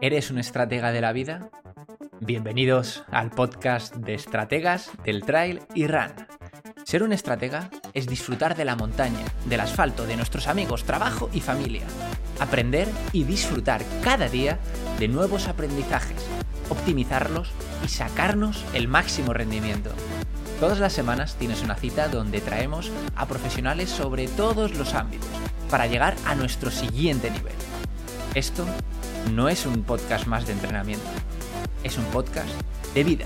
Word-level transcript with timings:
¿Eres 0.00 0.30
un 0.30 0.38
estratega 0.38 0.92
de 0.92 1.00
la 1.00 1.12
vida? 1.12 1.50
Bienvenidos 2.20 3.04
al 3.10 3.30
podcast 3.30 3.94
de 3.96 4.14
estrategas 4.14 4.90
del 5.04 5.22
trail 5.22 5.60
y 5.74 5.86
run. 5.86 6.12
Ser 6.84 7.02
un 7.02 7.12
estratega 7.12 7.70
es 7.92 8.06
disfrutar 8.06 8.56
de 8.56 8.64
la 8.64 8.76
montaña, 8.76 9.24
del 9.46 9.60
asfalto, 9.60 10.06
de 10.06 10.16
nuestros 10.16 10.48
amigos, 10.48 10.84
trabajo 10.84 11.28
y 11.32 11.40
familia. 11.40 11.82
Aprender 12.40 12.88
y 13.12 13.24
disfrutar 13.24 13.82
cada 14.02 14.28
día 14.28 14.58
de 14.98 15.08
nuevos 15.08 15.48
aprendizajes, 15.48 16.24
optimizarlos 16.68 17.52
y 17.84 17.88
sacarnos 17.88 18.64
el 18.74 18.88
máximo 18.88 19.32
rendimiento. 19.32 19.90
Todas 20.58 20.78
las 20.78 20.92
semanas 20.92 21.34
tienes 21.36 21.62
una 21.62 21.74
cita 21.74 22.06
donde 22.08 22.40
traemos 22.40 22.92
a 23.16 23.26
profesionales 23.26 23.90
sobre 23.90 24.28
todos 24.28 24.76
los 24.76 24.94
ámbitos 24.94 25.41
para 25.72 25.86
llegar 25.86 26.14
a 26.26 26.34
nuestro 26.34 26.70
siguiente 26.70 27.30
nivel. 27.30 27.54
Esto 28.34 28.66
no 29.32 29.48
es 29.48 29.64
un 29.64 29.84
podcast 29.84 30.26
más 30.26 30.46
de 30.46 30.52
entrenamiento, 30.52 31.06
es 31.82 31.96
un 31.96 32.04
podcast 32.12 32.50
de 32.92 33.02
vida. 33.02 33.24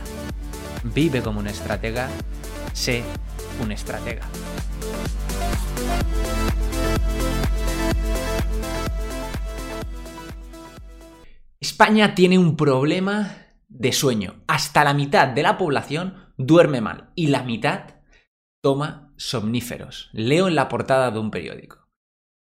Vive 0.85 1.23
como 1.23 1.41
un 1.41 1.49
estratega, 1.49 2.09
sé 2.73 3.03
un 3.61 3.73
estratega. 3.73 4.29
España 11.59 12.15
tiene 12.15 12.39
un 12.39 12.57
problema 12.57 13.39
de 13.67 13.93
sueño. 13.93 14.45
Hasta 14.47 14.85
la 14.85 14.95
mitad 14.95 15.27
de 15.27 15.43
la 15.43 15.59
población 15.59 16.33
duerme 16.37 16.81
mal 16.81 17.11
y 17.17 17.27
la 17.27 17.43
mitad 17.43 17.97
toma 18.63 19.13
somníferos. 19.17 20.11
Leo 20.13 20.47
en 20.47 20.55
la 20.55 20.69
portada 20.69 21.11
de 21.11 21.19
un 21.19 21.33
periódico. 21.33 21.86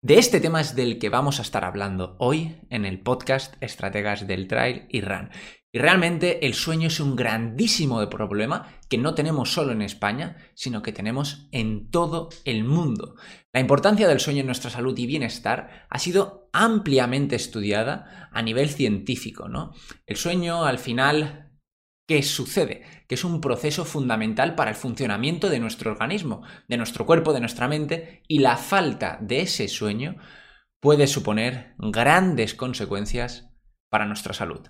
De 0.05 0.19
este 0.19 0.41
tema 0.41 0.61
es 0.61 0.75
del 0.75 0.99
que 0.99 1.11
vamos 1.11 1.39
a 1.39 1.43
estar 1.43 1.65
hablando 1.65 2.17
hoy 2.19 2.57
en 2.71 2.85
el 2.87 2.99
podcast 2.99 3.55
Estrategas 3.61 4.27
del 4.27 4.49
Trail 4.49 4.87
y 4.89 5.01
Run. 5.01 5.31
Y 5.71 5.79
realmente 5.79 6.45
el 6.45 6.55
sueño 6.55 6.89
es 6.89 6.99
un 6.99 7.15
grandísimo 7.15 8.11
problema 8.11 8.67
que 8.91 8.99
no 8.99 9.15
tenemos 9.15 9.53
solo 9.53 9.71
en 9.71 9.81
España, 9.81 10.39
sino 10.55 10.83
que 10.83 10.93
tenemos 10.93 11.47
en 11.53 11.89
todo 11.89 12.31
el 12.45 12.65
mundo. 12.65 13.15
La 13.53 13.61
importancia 13.61 14.09
del 14.09 14.19
sueño 14.19 14.41
en 14.41 14.47
nuestra 14.47 14.73
salud 14.73 14.99
y 14.99 15.07
bienestar 15.07 15.87
ha 15.89 16.01
sido 16.01 16.51
ampliamente 16.53 17.37
estudiada 17.37 18.29
a 18.33 18.43
nivel 18.43 18.71
científico, 18.71 19.49
¿no? 19.49 19.73
El 20.05 20.17
sueño 20.17 20.65
al 20.65 20.81
final 20.81 21.42
¿Qué 22.13 22.23
sucede? 22.23 22.83
Que 23.09 23.15
es 23.15 23.25
un 23.25 23.41
proceso 23.41 23.87
fundamental 23.87 24.55
para 24.55 24.69
el 24.69 24.77
funcionamiento 24.77 25.49
de 25.49 25.59
nuestro 25.59 25.91
organismo, 25.91 26.43
de 26.69 26.77
nuestro 26.77 27.07
cuerpo, 27.07 27.33
de 27.33 27.41
nuestra 27.41 27.69
mente, 27.69 28.23
y 28.29 28.41
la 28.41 28.59
falta 28.59 29.17
de 29.23 29.41
ese 29.41 29.67
sueño 29.67 30.17
puede 30.79 31.07
suponer 31.07 31.75
grandes 31.79 32.53
consecuencias 32.53 33.49
para 33.89 34.05
nuestra 34.05 34.35
salud. 34.35 34.61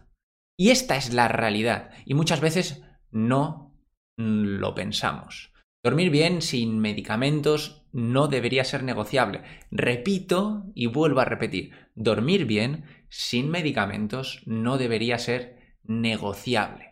Y 0.57 0.71
esta 0.71 0.95
es 0.95 1.13
la 1.13 1.27
realidad, 1.27 1.91
y 2.07 2.15
muchas 2.15 2.41
veces 2.41 2.85
no 3.11 3.77
lo 4.17 4.77
pensamos. 4.77 5.53
Dormir 5.83 6.11
bien 6.11 6.43
sin 6.43 6.79
medicamentos 6.79 7.89
no 7.91 8.29
debería 8.29 8.63
ser 8.63 8.85
negociable. 8.85 9.43
Repito 9.73 10.71
y 10.77 10.87
vuelvo 10.87 11.19
a 11.19 11.25
repetir, 11.25 11.73
dormir 11.97 12.47
bien 12.47 12.85
sin 13.09 13.51
medicamentos 13.51 14.45
no 14.47 14.79
debería 14.79 15.19
ser 15.19 15.77
negociable. 15.83 16.92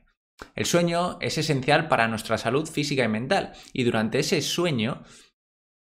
El 0.54 0.66
sueño 0.66 1.18
es 1.20 1.38
esencial 1.38 1.88
para 1.88 2.08
nuestra 2.08 2.38
salud 2.38 2.68
física 2.68 3.04
y 3.04 3.08
mental 3.08 3.52
y 3.72 3.84
durante 3.84 4.18
ese 4.18 4.40
sueño 4.42 5.02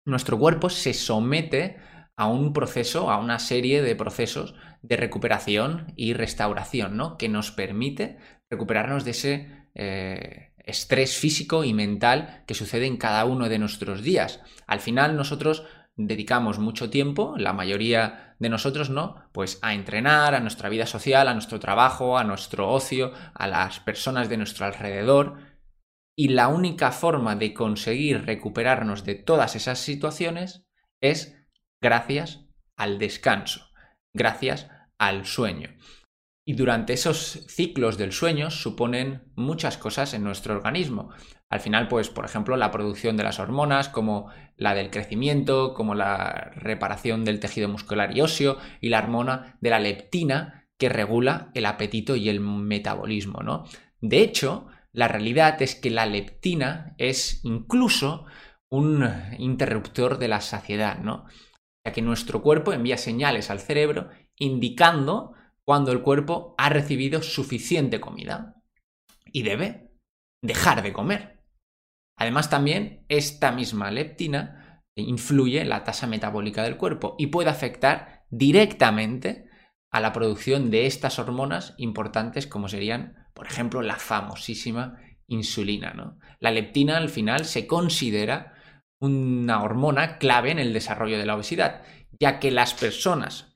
nuestro 0.05 0.39
cuerpo 0.39 0.71
se 0.71 0.95
somete 0.95 1.79
a 2.17 2.29
un 2.29 2.53
proceso, 2.53 3.11
a 3.11 3.19
una 3.19 3.39
serie 3.39 3.83
de 3.83 3.95
procesos 3.95 4.55
de 4.83 4.97
recuperación 4.97 5.93
y 5.97 6.15
restauración, 6.15 6.97
¿no? 6.97 7.19
Que 7.19 7.29
nos 7.29 7.51
permite 7.51 8.19
recuperarnos 8.49 9.05
de 9.05 9.11
ese 9.11 9.69
eh, 9.75 10.55
estrés 10.59 11.17
físico 11.17 11.65
y 11.65 11.75
mental 11.75 12.43
que 12.47 12.55
sucede 12.55 12.87
en 12.87 12.97
cada 12.97 13.25
uno 13.25 13.49
de 13.49 13.59
nuestros 13.59 14.03
días. 14.03 14.41
Al 14.67 14.81
final 14.81 15.17
nosotros 15.17 15.65
dedicamos 15.97 16.59
mucho 16.59 16.91
tiempo, 16.91 17.35
la 17.37 17.53
mayoría 17.53 18.26
de 18.39 18.49
nosotros 18.49 18.91
no, 18.91 19.29
pues 19.33 19.59
a 19.63 19.75
entrenar, 19.75 20.35
a 20.35 20.41
nuestra 20.41 20.69
vida 20.69 20.87
social, 20.87 21.29
a 21.29 21.35
nuestro 21.35 21.59
trabajo, 21.59 22.19
a 22.19 22.25
nuestro 22.25 22.71
ocio, 22.71 23.13
a 23.35 23.47
las 23.47 23.81
personas 23.81 24.29
de 24.29 24.37
nuestro 24.37 24.67
alrededor. 24.67 25.39
Y 26.17 26.29
la 26.29 26.49
única 26.49 26.93
forma 26.93 27.37
de 27.37 27.53
conseguir 27.55 28.25
recuperarnos 28.25 29.05
de 29.05 29.15
todas 29.15 29.57
esas 29.57 29.79
situaciones 29.79 30.67
es 31.01 31.37
gracias 31.81 32.47
al 32.77 32.99
descanso, 32.99 33.69
gracias 34.15 34.69
al 34.99 35.27
sueño. 35.27 35.77
Y 36.49 36.55
durante 36.55 36.93
esos 36.93 37.45
ciclos 37.49 37.99
del 37.99 38.13
sueño 38.13 38.53
suponen 38.53 39.25
muchas 39.35 39.77
cosas 39.79 40.15
en 40.15 40.23
nuestro 40.23 40.55
organismo. 40.55 41.11
Al 41.51 41.59
final, 41.59 41.89
pues, 41.89 42.09
por 42.09 42.25
ejemplo, 42.25 42.57
la 42.57 42.71
producción 42.71 43.17
de 43.17 43.25
las 43.25 43.41
hormonas, 43.41 43.89
como 43.89 44.31
la 44.57 44.73
del 44.75 44.91
crecimiento, 44.91 45.75
como 45.75 45.97
la 45.97 46.53
reparación 46.55 47.25
del 47.25 47.41
tejido 47.41 47.69
muscular 47.69 48.17
y 48.17 48.21
óseo, 48.21 48.59
y 48.81 48.91
la 48.91 49.01
hormona 49.01 49.59
de 49.61 49.71
la 49.71 49.81
leptina, 49.81 50.69
que 50.79 50.89
regula 50.89 51.51
el 51.55 51.67
apetito 51.67 52.15
y 52.15 52.29
el 52.29 52.39
metabolismo, 52.39 53.41
¿no? 53.41 53.65
De 54.01 54.21
hecho, 54.21 54.69
la 54.93 55.09
realidad 55.09 55.61
es 55.63 55.75
que 55.75 55.91
la 55.91 56.07
leptina 56.07 56.95
es 56.99 57.41
incluso 57.45 58.25
un 58.69 59.05
interruptor 59.39 60.19
de 60.19 60.29
la 60.29 60.41
saciedad, 60.41 61.01
¿no? 61.01 61.25
Ya 61.85 61.93
que 61.93 62.03
nuestro 62.03 62.41
cuerpo 62.41 62.73
envía 62.73 62.99
señales 62.99 63.51
al 63.51 63.59
cerebro 63.59 64.11
indicando 64.37 65.33
cuando 65.67 65.91
el 65.91 66.03
cuerpo 66.03 66.55
ha 66.59 66.69
recibido 66.69 67.23
suficiente 67.23 68.01
comida 68.01 68.55
y 69.33 69.43
debe 69.43 69.91
dejar 70.41 70.83
de 70.83 70.93
comer. 70.93 71.45
Además, 72.17 72.49
también 72.49 73.05
esta 73.09 73.51
misma 73.51 73.91
leptina 73.91 74.85
influye 74.95 75.61
en 75.61 75.69
la 75.69 75.85
tasa 75.85 76.07
metabólica 76.07 76.63
del 76.63 76.77
cuerpo 76.77 77.17
y 77.19 77.27
puede 77.27 77.51
afectar 77.51 78.25
directamente 78.31 79.51
a 79.91 80.01
la 80.01 80.13
producción 80.13 80.71
de 80.71 80.87
estas 80.87 81.19
hormonas 81.19 81.75
importantes 81.79 82.47
como 82.47 82.69
serían, 82.69 83.29
por 83.35 83.47
ejemplo, 83.47 83.83
la 83.83 83.97
famosísima 83.97 85.01
insulina. 85.27 85.93
¿no? 85.95 86.19
La 86.39 86.53
leptina 86.53 86.97
al 86.97 87.09
final 87.09 87.45
se 87.45 87.67
considera 87.67 88.55
una 89.01 89.63
hormona 89.63 90.19
clave 90.19 90.53
en 90.53 90.61
el 90.61 90.73
desarrollo 90.73 91.19
de 91.19 91.27
la 91.27 91.35
obesidad, 91.35 91.83
ya 92.19 92.39
que 92.39 92.51
las 92.51 92.73
personas 92.73 93.56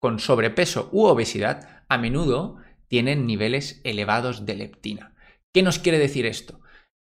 con 0.00 0.18
sobrepeso 0.18 0.88
u 0.92 1.04
obesidad 1.04 1.84
a 1.88 1.98
menudo 1.98 2.56
tienen 2.88 3.26
niveles 3.26 3.80
elevados 3.84 4.46
de 4.46 4.56
leptina. 4.56 5.14
¿Qué 5.52 5.62
nos 5.62 5.78
quiere 5.78 5.98
decir 5.98 6.26
esto? 6.26 6.60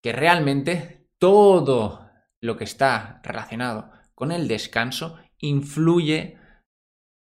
que 0.01 0.11
realmente 0.11 1.07
todo 1.19 2.09
lo 2.41 2.57
que 2.57 2.63
está 2.63 3.21
relacionado 3.23 3.91
con 4.15 4.31
el 4.31 4.47
descanso 4.47 5.17
influye 5.37 6.37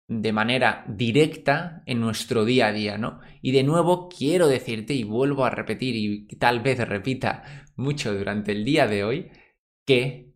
de 0.09 0.33
manera 0.33 0.83
directa 0.87 1.83
en 1.85 2.01
nuestro 2.01 2.43
día 2.43 2.67
a 2.67 2.73
día, 2.73 2.97
¿no? 2.97 3.21
Y 3.41 3.51
de 3.51 3.63
nuevo 3.63 4.09
quiero 4.09 4.47
decirte 4.47 4.93
y 4.93 5.03
vuelvo 5.03 5.45
a 5.45 5.49
repetir 5.49 5.95
y 5.95 6.35
tal 6.35 6.59
vez 6.61 6.79
repita 6.79 7.65
mucho 7.75 8.13
durante 8.13 8.51
el 8.51 8.65
día 8.65 8.87
de 8.87 9.03
hoy 9.03 9.31
que 9.85 10.30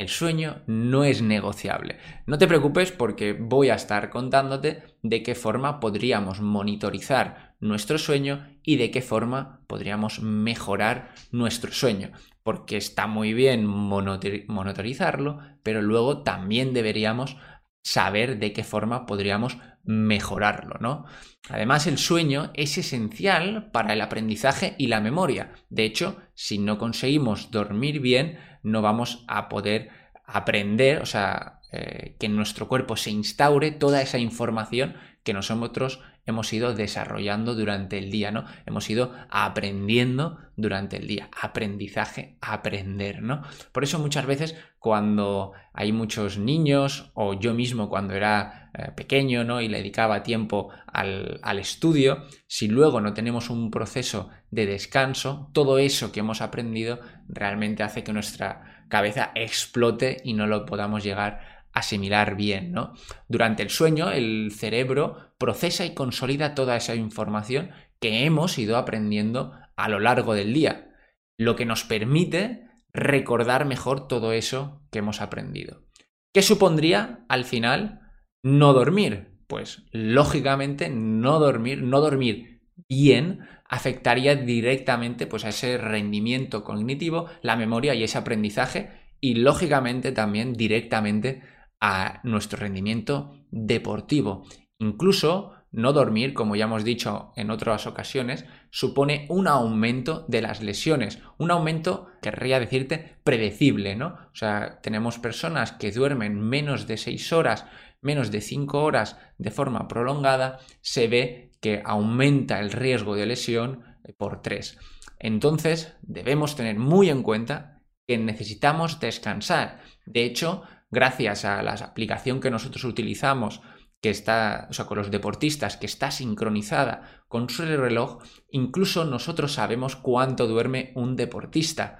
el 0.00 0.08
sueño 0.08 0.62
no 0.66 1.04
es 1.04 1.20
negociable. 1.20 1.98
No 2.24 2.38
te 2.38 2.46
preocupes 2.46 2.90
porque 2.90 3.34
voy 3.34 3.68
a 3.68 3.74
estar 3.74 4.08
contándote 4.08 4.82
de 5.02 5.22
qué 5.22 5.34
forma 5.34 5.78
podríamos 5.78 6.40
monitorizar 6.40 7.54
nuestro 7.60 7.98
sueño 7.98 8.48
y 8.62 8.78
de 8.78 8.90
qué 8.90 9.02
forma 9.02 9.60
podríamos 9.66 10.22
mejorar 10.22 11.10
nuestro 11.32 11.70
sueño. 11.70 12.12
Porque 12.42 12.78
está 12.78 13.06
muy 13.08 13.34
bien 13.34 13.66
monitorizarlo, 13.66 15.40
pero 15.62 15.82
luego 15.82 16.22
también 16.22 16.72
deberíamos 16.72 17.36
saber 17.82 18.38
de 18.38 18.54
qué 18.54 18.64
forma 18.64 19.04
podríamos 19.04 19.58
mejorarlo, 19.84 20.76
¿no? 20.80 21.06
Además, 21.48 21.86
el 21.86 21.98
sueño 21.98 22.50
es 22.54 22.78
esencial 22.78 23.70
para 23.72 23.92
el 23.92 24.00
aprendizaje 24.00 24.74
y 24.78 24.86
la 24.86 25.00
memoria. 25.00 25.52
De 25.68 25.84
hecho, 25.84 26.18
si 26.34 26.58
no 26.58 26.78
conseguimos 26.78 27.50
dormir 27.50 28.00
bien, 28.00 28.38
no 28.62 28.82
vamos 28.82 29.24
a 29.26 29.48
poder 29.48 29.90
aprender, 30.26 31.00
o 31.02 31.06
sea, 31.06 31.60
eh, 31.72 32.16
que 32.18 32.26
en 32.26 32.36
nuestro 32.36 32.68
cuerpo 32.68 32.96
se 32.96 33.10
instaure 33.10 33.70
toda 33.70 34.02
esa 34.02 34.18
información 34.18 34.94
que 35.22 35.34
nosotros 35.34 36.00
hemos 36.24 36.52
ido 36.52 36.74
desarrollando 36.74 37.54
durante 37.54 37.98
el 37.98 38.10
día, 38.10 38.30
¿no? 38.30 38.44
Hemos 38.66 38.88
ido 38.88 39.12
aprendiendo 39.28 40.38
durante 40.56 40.96
el 40.96 41.06
día. 41.06 41.28
Aprendizaje, 41.40 42.36
aprender, 42.40 43.22
¿no? 43.22 43.42
Por 43.72 43.84
eso 43.84 43.98
muchas 43.98 44.26
veces 44.26 44.56
cuando 44.78 45.52
hay 45.72 45.92
muchos 45.92 46.38
niños 46.38 47.10
o 47.14 47.34
yo 47.34 47.52
mismo 47.54 47.88
cuando 47.88 48.14
era 48.14 48.70
eh, 48.72 48.92
pequeño, 48.94 49.44
¿no? 49.44 49.60
Y 49.60 49.68
le 49.68 49.78
dedicaba 49.78 50.22
tiempo 50.22 50.70
al, 50.86 51.40
al 51.42 51.58
estudio, 51.58 52.24
si 52.46 52.68
luego 52.68 53.00
no 53.00 53.12
tenemos 53.12 53.50
un 53.50 53.70
proceso 53.70 54.30
de 54.50 54.66
descanso, 54.66 55.50
todo 55.52 55.78
eso 55.78 56.12
que 56.12 56.20
hemos 56.20 56.40
aprendido 56.40 57.00
realmente 57.28 57.82
hace 57.82 58.02
que 58.04 58.12
nuestra 58.12 58.84
cabeza 58.88 59.32
explote 59.34 60.16
y 60.24 60.34
no 60.34 60.46
lo 60.46 60.66
podamos 60.66 61.04
llegar 61.04 61.59
asimilar 61.72 62.36
bien, 62.36 62.72
¿no? 62.72 62.94
Durante 63.28 63.62
el 63.62 63.70
sueño, 63.70 64.10
el 64.10 64.52
cerebro 64.52 65.34
procesa 65.38 65.84
y 65.84 65.94
consolida 65.94 66.54
toda 66.54 66.76
esa 66.76 66.94
información 66.94 67.70
que 68.00 68.24
hemos 68.24 68.58
ido 68.58 68.76
aprendiendo 68.76 69.52
a 69.76 69.88
lo 69.88 70.00
largo 70.00 70.34
del 70.34 70.52
día, 70.52 70.94
lo 71.38 71.56
que 71.56 71.66
nos 71.66 71.84
permite 71.84 72.66
recordar 72.92 73.64
mejor 73.66 74.08
todo 74.08 74.32
eso 74.32 74.82
que 74.90 74.98
hemos 74.98 75.20
aprendido. 75.20 75.84
¿Qué 76.32 76.42
supondría 76.42 77.24
al 77.28 77.44
final 77.44 78.00
no 78.42 78.72
dormir? 78.72 79.38
Pues 79.46 79.84
lógicamente 79.90 80.88
no 80.88 81.38
dormir, 81.38 81.82
no 81.82 82.00
dormir 82.00 82.62
bien 82.88 83.40
afectaría 83.68 84.34
directamente 84.36 85.26
pues, 85.26 85.44
a 85.44 85.50
ese 85.50 85.78
rendimiento 85.78 86.64
cognitivo, 86.64 87.26
la 87.42 87.56
memoria 87.56 87.94
y 87.94 88.02
ese 88.02 88.18
aprendizaje 88.18 88.90
y 89.20 89.34
lógicamente 89.34 90.12
también 90.12 90.54
directamente 90.54 91.42
a 91.80 92.20
nuestro 92.24 92.60
rendimiento 92.60 93.34
deportivo. 93.50 94.44
Incluso 94.78 95.54
no 95.72 95.92
dormir, 95.92 96.34
como 96.34 96.56
ya 96.56 96.64
hemos 96.64 96.84
dicho 96.84 97.32
en 97.36 97.50
otras 97.50 97.86
ocasiones, 97.86 98.44
supone 98.70 99.26
un 99.28 99.46
aumento 99.46 100.24
de 100.28 100.42
las 100.42 100.62
lesiones. 100.62 101.20
Un 101.38 101.50
aumento, 101.50 102.08
querría 102.20 102.58
decirte, 102.58 103.18
predecible, 103.22 103.94
¿no? 103.94 104.18
O 104.32 104.34
sea, 104.34 104.80
tenemos 104.82 105.18
personas 105.18 105.72
que 105.72 105.92
duermen 105.92 106.40
menos 106.40 106.86
de 106.86 106.96
6 106.96 107.32
horas, 107.32 107.66
menos 108.00 108.30
de 108.30 108.40
5 108.40 108.82
horas 108.82 109.16
de 109.38 109.50
forma 109.50 109.86
prolongada, 109.86 110.58
se 110.80 111.06
ve 111.06 111.52
que 111.60 111.82
aumenta 111.84 112.58
el 112.58 112.72
riesgo 112.72 113.14
de 113.14 113.26
lesión 113.26 113.84
por 114.16 114.42
3. 114.42 114.78
Entonces, 115.20 115.94
debemos 116.02 116.56
tener 116.56 116.78
muy 116.78 117.10
en 117.10 117.22
cuenta 117.22 117.82
que 118.08 118.18
necesitamos 118.18 118.98
descansar. 118.98 119.82
De 120.04 120.24
hecho, 120.24 120.62
gracias 120.90 121.44
a 121.44 121.62
la 121.62 121.72
aplicación 121.72 122.40
que 122.40 122.50
nosotros 122.50 122.84
utilizamos, 122.84 123.60
que 124.00 124.10
está, 124.10 124.66
o 124.70 124.72
sea, 124.72 124.86
con 124.86 124.98
los 124.98 125.10
deportistas, 125.10 125.76
que 125.76 125.86
está 125.86 126.10
sincronizada 126.10 127.24
con 127.28 127.50
su 127.50 127.64
reloj, 127.64 128.22
incluso 128.50 129.04
nosotros 129.04 129.52
sabemos 129.52 129.96
cuánto 129.96 130.46
duerme 130.46 130.92
un 130.94 131.16
deportista. 131.16 131.98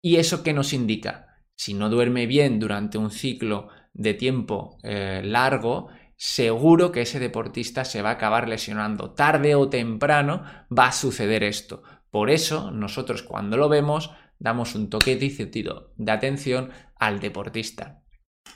¿Y 0.00 0.16
eso 0.16 0.42
qué 0.42 0.52
nos 0.52 0.72
indica? 0.72 1.42
Si 1.56 1.74
no 1.74 1.90
duerme 1.90 2.26
bien 2.26 2.60
durante 2.60 2.98
un 2.98 3.10
ciclo 3.10 3.68
de 3.92 4.14
tiempo 4.14 4.78
eh, 4.82 5.22
largo, 5.24 5.88
seguro 6.16 6.92
que 6.92 7.02
ese 7.02 7.18
deportista 7.18 7.84
se 7.84 8.02
va 8.02 8.10
a 8.10 8.12
acabar 8.12 8.48
lesionando. 8.48 9.12
Tarde 9.12 9.54
o 9.54 9.68
temprano 9.68 10.44
va 10.76 10.86
a 10.86 10.92
suceder 10.92 11.42
esto. 11.42 11.82
Por 12.10 12.30
eso 12.30 12.70
nosotros 12.70 13.22
cuando 13.22 13.56
lo 13.56 13.68
vemos 13.68 14.10
damos 14.38 14.74
un 14.74 14.90
toque 14.90 15.16
de 15.16 16.12
atención 16.12 16.70
al 16.96 17.18
deportista. 17.18 18.03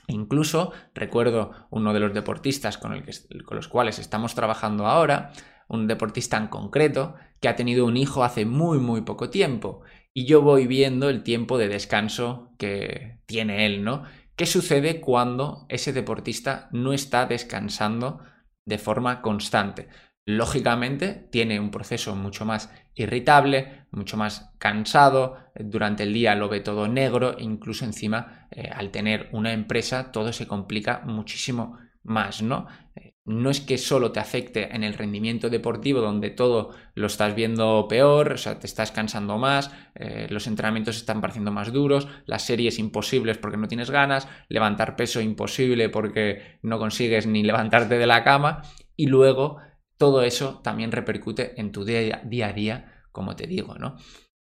Incluso 0.07 0.73
recuerdo 0.95 1.53
uno 1.71 1.93
de 1.93 2.01
los 2.01 2.15
deportistas 2.15 2.79
con, 2.79 3.05
los 3.51 3.69
cuales 3.69 3.99
estamos 3.99 4.35
trabajando 4.35 4.87
ahora, 4.87 5.33
un 5.69 5.87
deportista 5.87 6.37
en 6.37 6.49
concreto, 6.49 7.15
que 7.41 7.49
ha 7.49 7.57
tenido 7.57 7.85
un 7.85 7.97
hijo 7.97 8.25
hace 8.25 8.45
muy 8.45 8.79
muy 8.79 9.03
poco 9.03 9.31
tiempo 9.31 9.83
y 10.15 10.25
yo 10.25 10.43
voy 10.43 10.67
viendo 10.67 11.09
el 11.09 11.23
tiempo 11.23 11.59
de 11.59 11.69
descanso 11.69 12.53
que 12.59 13.21
tiene 13.27 13.67
él, 13.67 13.85
¿no? 13.85 14.05
¿Qué 14.35 14.47
sucede 14.47 15.01
cuando 15.01 15.67
ese 15.69 15.93
deportista 15.93 16.69
no 16.73 16.93
está 16.93 17.27
descansando 17.27 18.21
de 18.65 18.79
forma 18.79 19.21
constante? 19.21 19.89
Lógicamente 20.29 21.27
tiene 21.31 21.59
un 21.59 21.71
proceso 21.71 22.15
mucho 22.15 22.45
más 22.45 22.71
irritable, 22.95 23.87
mucho 23.91 24.19
más 24.19 24.51
cansado, 24.59 25.39
durante 25.59 26.03
el 26.03 26.13
día 26.13 26.35
lo 26.35 26.51
ve 26.51 26.61
todo 26.61 26.87
negro 26.87 27.37
incluso 27.39 27.87
encima 27.87 28.47
eh, 28.51 28.69
al 28.71 28.91
tener 28.91 29.31
una 29.33 29.55
empresa 29.55 30.13
todo 30.13 30.35
se 30.35 30.47
complica 30.47 31.01
muchísimo 31.07 31.79
más, 32.03 32.43
¿no? 32.43 32.67
Eh, 32.95 33.15
no 33.25 33.49
es 33.49 33.63
que 33.63 33.79
solo 33.79 34.13
te 34.13 34.21
afecte 34.21 34.75
en 34.77 34.85
el 34.85 34.93
rendimiento 34.93 35.49
deportivo 35.49 36.03
donde 36.03 36.29
todo 36.29 36.75
lo 36.95 37.07
estás 37.07 37.35
viendo 37.35 37.87
peor, 37.89 38.37
te 38.61 38.67
estás 38.67 38.93
cansando 38.93 39.39
más, 39.39 39.71
eh, 39.95 40.27
los 40.29 40.47
entrenamientos 40.47 40.99
están 40.99 41.23
pareciendo 41.23 41.53
más 41.53 41.73
duros, 41.73 42.07
las 42.27 42.43
series 42.43 42.79
imposibles 42.79 43.39
porque 43.39 43.57
no 43.57 43.67
tienes 43.67 43.91
ganas, 43.91 44.29
levantar 44.51 44.95
peso 44.95 45.23
imposible 45.23 45.89
porque 45.89 46.59
no 46.61 46.79
consigues 46.79 47.27
ni 47.27 47.43
levantarte 47.43 47.97
de 47.97 48.07
la 48.07 48.25
cama 48.25 48.61
y 48.95 49.07
luego 49.07 49.59
todo 49.99 50.23
eso 50.23 50.61
también 50.61 50.93
repercute 50.93 51.61
en 51.61 51.73
tu 51.73 51.85
día, 51.85 52.23
a 52.23 52.53
día, 52.53 53.05
como 53.13 53.37
te 53.37 53.47
digo, 53.47 53.75
¿no? 53.75 53.97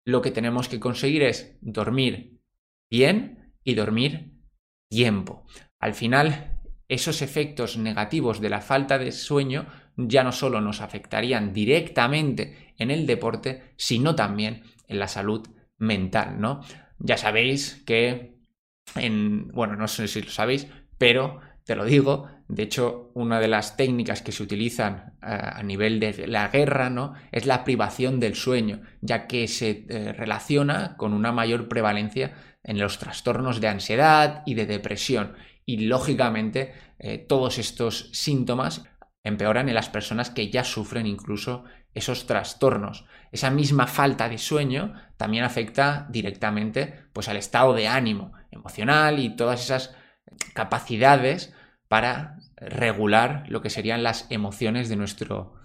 Lo 0.06 0.22
que 0.22 0.32
tenemos 0.32 0.68
que 0.68 0.80
conseguir 0.80 1.24
es 1.24 1.58
dormir 1.62 2.42
bien 2.90 3.54
y 3.64 3.76
dormir 3.76 4.34
tiempo. 4.90 5.46
Al 5.80 5.94
final, 5.94 6.62
esos 6.88 7.22
efectos 7.22 7.78
negativos 7.78 8.40
de 8.40 8.50
la 8.50 8.62
falta 8.62 8.98
de 8.98 9.12
sueño 9.12 9.68
ya 9.96 10.24
no 10.24 10.32
solo 10.32 10.62
nos 10.62 10.82
afectarían 10.82 11.54
directamente 11.54 12.74
en 12.78 12.92
el 12.92 13.06
deporte, 13.06 13.74
sino 13.78 14.16
también 14.16 14.64
en 14.88 15.00
la 15.00 15.08
salud 15.08 15.48
mental, 15.78 16.40
¿no? 16.40 16.62
Ya 17.00 17.18
sabéis 17.18 17.84
que 17.86 18.38
en, 18.96 19.50
bueno, 19.50 19.76
no 19.76 19.88
sé 19.88 20.08
si 20.08 20.22
lo 20.22 20.30
sabéis, 20.30 20.68
pero 20.98 21.40
te 21.66 21.76
lo 21.76 21.86
digo, 21.86 22.28
de 22.48 22.64
hecho, 22.64 23.12
una 23.14 23.40
de 23.40 23.48
las 23.48 23.78
técnicas 23.78 24.22
que 24.22 24.32
se 24.32 24.44
utilizan 24.44 25.14
eh, 25.22 25.26
a 25.26 25.64
nivel 25.64 26.00
de 26.00 26.28
la 26.28 26.50
guerra, 26.50 26.90
¿no? 26.90 27.14
Es 27.32 27.46
la 27.46 27.64
privación 27.64 28.20
del 28.20 28.36
sueño, 28.36 28.82
ya 29.02 29.28
que 29.28 29.48
se 29.48 29.86
eh, 29.90 30.14
relaciona 30.14 30.98
con 30.98 31.14
una 31.14 31.32
mayor 31.32 31.70
prevalencia 31.70 32.34
en 32.64 32.80
los 32.80 33.00
trastornos 33.00 33.62
de 33.62 33.70
ansiedad 33.70 34.44
y 34.46 34.56
de 34.56 34.66
depresión. 34.66 35.34
Y 35.66 35.86
lógicamente, 35.86 36.74
eh, 37.00 37.18
todos 37.18 37.58
estos 37.58 38.10
síntomas 38.12 38.84
empeoran 39.24 39.70
en 39.70 39.76
las 39.76 39.90
personas 39.90 40.30
que 40.30 40.50
ya 40.50 40.66
sufren 40.66 41.08
incluso 41.08 41.64
esos 41.94 42.26
trastornos. 42.26 43.06
Esa 43.32 43.50
misma 43.50 43.88
falta 43.88 44.28
de 44.28 44.38
sueño 44.38 44.94
también 45.16 45.46
afecta 45.46 46.08
directamente 46.10 47.06
pues, 47.14 47.30
al 47.30 47.38
estado 47.38 47.74
de 47.74 47.88
ánimo 47.88 48.34
emocional 48.52 49.20
y 49.20 49.36
todas 49.36 49.64
esas 49.64 49.96
capacidades 50.54 51.54
para 51.88 52.40
regular 52.58 53.46
lo 53.48 53.62
que 53.62 53.70
serían 53.70 54.04
las 54.04 54.28
emociones 54.30 54.90
de 54.90 54.96
nuestro 54.96 55.56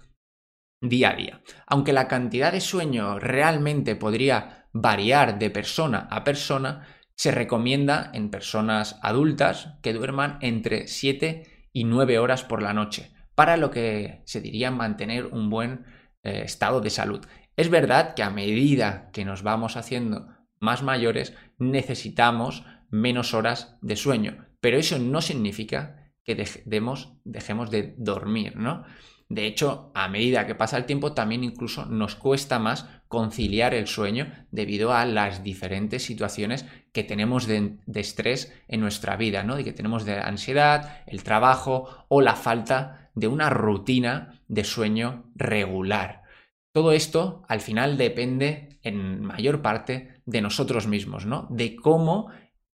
día 0.81 1.11
a 1.11 1.15
día. 1.15 1.41
Aunque 1.67 1.93
la 1.93 2.07
cantidad 2.07 2.51
de 2.51 2.61
sueño 2.61 3.19
realmente 3.19 3.95
podría 3.95 4.67
variar 4.71 5.39
de 5.39 5.49
persona 5.49 6.07
a 6.11 6.23
persona, 6.23 6.87
se 7.15 7.31
recomienda 7.31 8.11
en 8.13 8.29
personas 8.29 8.97
adultas 9.01 9.73
que 9.81 9.93
duerman 9.93 10.37
entre 10.41 10.87
7 10.87 11.67
y 11.73 11.83
9 11.83 12.19
horas 12.19 12.43
por 12.43 12.61
la 12.61 12.73
noche, 12.73 13.11
para 13.35 13.57
lo 13.57 13.71
que 13.71 14.21
se 14.25 14.41
diría 14.41 14.71
mantener 14.71 15.25
un 15.25 15.49
buen 15.49 15.85
eh, 16.23 16.43
estado 16.45 16.79
de 16.81 16.89
salud. 16.89 17.25
Es 17.57 17.69
verdad 17.69 18.13
que 18.13 18.23
a 18.23 18.29
medida 18.29 19.09
que 19.11 19.25
nos 19.25 19.43
vamos 19.43 19.75
haciendo 19.75 20.27
más 20.59 20.83
mayores, 20.83 21.35
necesitamos 21.57 22.63
menos 22.89 23.33
horas 23.33 23.77
de 23.81 23.95
sueño, 23.95 24.48
pero 24.59 24.77
eso 24.77 24.99
no 24.99 25.21
significa 25.21 26.11
que 26.23 26.35
dejemos, 26.35 27.13
dejemos 27.23 27.71
de 27.71 27.95
dormir, 27.97 28.55
¿no? 28.55 28.83
De 29.29 29.45
hecho, 29.45 29.91
a 29.93 30.07
medida 30.07 30.47
que 30.47 30.55
pasa 30.55 30.75
el 30.75 30.85
tiempo, 30.85 31.13
también 31.13 31.43
incluso 31.43 31.85
nos 31.85 32.15
cuesta 32.15 32.57
más 32.57 32.87
conciliar 33.07 33.75
el 33.75 33.85
sueño 33.85 34.33
debido 34.49 34.91
a 34.91 35.05
las 35.05 35.43
diferentes 35.43 36.03
situaciones 36.03 36.65
que 36.91 37.03
tenemos 37.03 37.45
de, 37.45 37.77
estrés 37.93 38.51
en 38.67 38.81
nuestra 38.81 39.17
vida, 39.17 39.43
¿no? 39.43 39.59
Y 39.59 39.63
que 39.63 39.73
tenemos 39.73 40.03
de 40.03 40.19
ansiedad, 40.19 41.03
el 41.05 41.23
trabajo 41.23 42.05
o 42.07 42.21
la 42.21 42.35
falta 42.35 43.11
de 43.13 43.27
una 43.27 43.51
rutina 43.51 44.41
de 44.47 44.63
sueño 44.63 45.31
regular. 45.35 46.23
Todo 46.71 46.91
esto 46.91 47.43
al 47.47 47.61
final 47.61 47.97
depende 47.97 48.79
en 48.81 49.21
mayor 49.21 49.61
parte 49.61 50.21
de 50.25 50.41
nosotros 50.41 50.87
mismos, 50.87 51.27
¿no? 51.27 51.47
De 51.51 51.75
cómo 51.75 52.29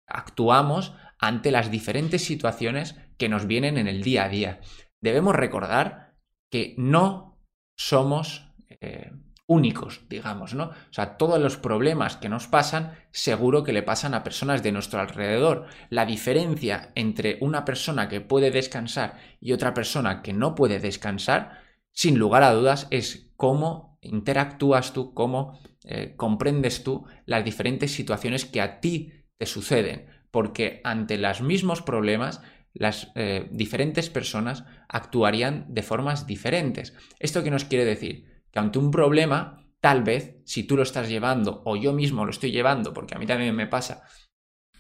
actuamos 0.07 0.95
ante 1.19 1.51
las 1.51 1.69
diferentes 1.69 2.23
situaciones 2.23 2.95
que 3.17 3.29
nos 3.29 3.45
vienen 3.45 3.77
en 3.77 3.87
el 3.87 4.01
día 4.01 4.23
a 4.23 4.29
día. 4.29 4.61
Debemos 5.01 5.35
recordar 5.35 6.15
que 6.49 6.73
no 6.77 7.37
somos 7.75 8.51
eh, 8.81 9.11
únicos, 9.49 10.01
digamos, 10.09 10.53
¿no? 10.53 10.65
O 10.65 10.91
sea, 10.93 11.17
todos 11.17 11.39
los 11.39 11.57
problemas 11.57 12.17
que 12.17 12.29
nos 12.29 12.47
pasan, 12.47 12.93
seguro 13.11 13.63
que 13.63 13.73
le 13.73 13.81
pasan 13.81 14.13
a 14.13 14.23
personas 14.23 14.61
de 14.61 14.71
nuestro 14.71 14.99
alrededor. 14.99 15.65
La 15.89 16.05
diferencia 16.05 16.91
entre 16.93 17.39
una 17.41 17.65
persona 17.65 18.07
que 18.07 18.21
puede 18.21 18.51
descansar 18.51 19.17
y 19.41 19.53
otra 19.53 19.73
persona 19.73 20.21
que 20.21 20.33
no 20.33 20.53
puede 20.53 20.79
descansar, 20.79 21.63
sin 21.91 22.19
lugar 22.19 22.43
a 22.43 22.53
dudas, 22.53 22.87
es 22.91 23.31
cómo 23.35 23.97
interactúas 24.01 24.93
tú, 24.93 25.15
cómo 25.15 25.59
eh, 25.83 26.13
comprendes 26.15 26.83
tú 26.83 27.05
las 27.25 27.43
diferentes 27.43 27.91
situaciones 27.91 28.45
que 28.45 28.61
a 28.61 28.79
ti 28.79 29.13
te 29.37 29.47
suceden. 29.47 30.05
Porque 30.31 30.81
ante 30.83 31.17
los 31.17 31.41
mismos 31.41 31.81
problemas, 31.81 32.41
las 32.73 33.11
eh, 33.15 33.47
diferentes 33.51 34.09
personas 34.09 34.65
actuarían 34.87 35.65
de 35.69 35.83
formas 35.83 36.27
diferentes. 36.27 36.93
¿Esto 37.19 37.43
qué 37.43 37.51
nos 37.51 37.65
quiere 37.65 37.85
decir? 37.85 38.29
que 38.51 38.59
ante 38.59 38.79
un 38.79 38.91
problema, 38.91 39.65
tal 39.79 40.03
vez, 40.03 40.37
si 40.45 40.63
tú 40.63 40.75
lo 40.75 40.83
estás 40.83 41.09
llevando 41.09 41.61
o 41.65 41.75
yo 41.75 41.93
mismo 41.93 42.25
lo 42.25 42.31
estoy 42.31 42.51
llevando, 42.51 42.93
porque 42.93 43.15
a 43.15 43.19
mí 43.19 43.25
también 43.25 43.55
me 43.55 43.67
pasa, 43.67 44.03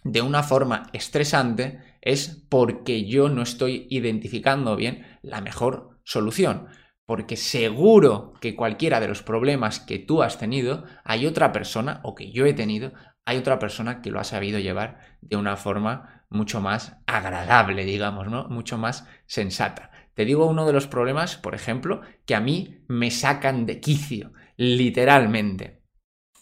de 0.03 0.21
una 0.21 0.43
forma 0.43 0.89
estresante, 0.93 1.97
es 2.01 2.45
porque 2.49 3.05
yo 3.05 3.29
no 3.29 3.41
estoy 3.41 3.87
identificando 3.89 4.75
bien 4.75 5.05
la 5.21 5.41
mejor 5.41 5.99
solución. 6.03 6.67
Porque 7.05 7.37
seguro 7.37 8.33
que 8.39 8.55
cualquiera 8.55 8.99
de 8.99 9.07
los 9.07 9.23
problemas 9.23 9.79
que 9.79 9.97
tú 9.97 10.21
has 10.21 10.37
tenido, 10.37 10.85
hay 11.03 11.25
otra 11.25 11.51
persona, 11.51 12.01
o 12.03 12.13
que 12.13 12.31
yo 12.31 12.45
he 12.45 12.53
tenido, 12.53 12.93
hay 13.29 13.37
otra 13.37 13.59
persona 13.59 14.01
que 14.01 14.09
lo 14.09 14.19
ha 14.19 14.23
sabido 14.23 14.57
llevar 14.57 14.97
de 15.21 15.35
una 15.35 15.55
forma 15.55 16.25
mucho 16.29 16.61
más 16.61 16.97
agradable, 17.05 17.85
digamos, 17.85 18.27
¿no? 18.27 18.47
Mucho 18.49 18.79
más 18.79 19.07
sensata. 19.27 19.91
Te 20.15 20.25
digo 20.25 20.47
uno 20.47 20.65
de 20.65 20.73
los 20.73 20.87
problemas, 20.87 21.37
por 21.37 21.53
ejemplo, 21.53 22.01
que 22.25 22.33
a 22.33 22.39
mí 22.39 22.83
me 22.87 23.11
sacan 23.11 23.67
de 23.67 23.79
quicio, 23.79 24.33
literalmente. 24.57 25.83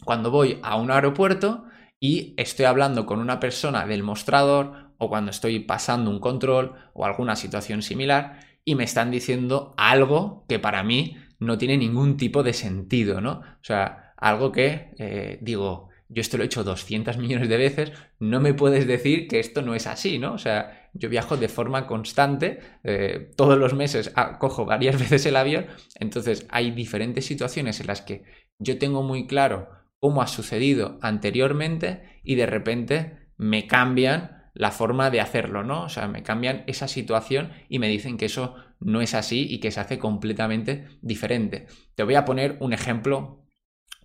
Cuando 0.05 0.31
voy 0.31 0.59
a 0.63 0.77
un 0.77 0.89
aeropuerto 0.89 1.65
y 1.99 2.33
estoy 2.37 2.65
hablando 2.65 3.05
con 3.05 3.19
una 3.19 3.41
persona 3.41 3.85
del 3.85 4.03
mostrador 4.03 4.93
o 4.97 5.09
cuando 5.09 5.31
estoy 5.31 5.59
pasando 5.59 6.09
un 6.09 6.21
control 6.21 6.73
o 6.93 7.05
alguna 7.05 7.35
situación 7.35 7.81
similar 7.81 8.39
y 8.63 8.75
me 8.75 8.85
están 8.85 9.11
diciendo 9.11 9.73
algo 9.77 10.45
que 10.47 10.57
para 10.57 10.83
mí 10.83 11.17
no 11.39 11.57
tiene 11.57 11.77
ningún 11.77 12.15
tipo 12.15 12.43
de 12.43 12.53
sentido, 12.53 13.19
¿no? 13.19 13.41
O 13.41 13.63
sea, 13.63 14.13
algo 14.15 14.53
que 14.53 14.91
eh, 14.97 15.37
digo, 15.41 15.86
yo 16.09 16.21
esto 16.21 16.37
lo 16.37 16.43
he 16.43 16.45
hecho 16.45 16.63
200 16.63 17.17
millones 17.17 17.49
de 17.49 17.57
veces, 17.57 17.91
no 18.19 18.39
me 18.39 18.53
puedes 18.53 18.87
decir 18.87 19.27
que 19.27 19.39
esto 19.39 19.61
no 19.61 19.75
es 19.75 19.87
así, 19.87 20.19
¿no? 20.19 20.33
O 20.33 20.37
sea, 20.37 20.89
yo 20.93 21.09
viajo 21.09 21.37
de 21.37 21.49
forma 21.49 21.85
constante, 21.85 22.59
eh, 22.83 23.31
todos 23.35 23.57
los 23.57 23.73
meses 23.73 24.11
ah, 24.15 24.37
cojo 24.39 24.65
varias 24.65 24.99
veces 24.99 25.25
el 25.25 25.35
avión, 25.35 25.67
entonces 25.99 26.47
hay 26.49 26.71
diferentes 26.71 27.25
situaciones 27.25 27.79
en 27.79 27.87
las 27.87 28.01
que 28.01 28.23
yo 28.59 28.77
tengo 28.77 29.03
muy 29.03 29.27
claro 29.27 29.69
cómo 29.99 30.21
ha 30.21 30.27
sucedido 30.27 30.97
anteriormente 31.01 32.21
y 32.23 32.35
de 32.35 32.45
repente 32.45 33.29
me 33.37 33.67
cambian 33.67 34.37
la 34.53 34.71
forma 34.71 35.11
de 35.11 35.21
hacerlo, 35.21 35.63
¿no? 35.63 35.83
O 35.83 35.89
sea, 35.89 36.07
me 36.07 36.23
cambian 36.23 36.63
esa 36.65 36.87
situación 36.87 37.51
y 37.69 37.77
me 37.79 37.87
dicen 37.87 38.17
que 38.17 38.25
eso 38.25 38.55
no 38.79 39.01
es 39.01 39.13
así 39.13 39.45
y 39.47 39.59
que 39.59 39.71
se 39.71 39.79
hace 39.79 39.99
completamente 39.99 40.87
diferente. 41.01 41.67
Te 41.95 42.03
voy 42.03 42.15
a 42.15 42.25
poner 42.25 42.57
un 42.59 42.73
ejemplo 42.73 43.45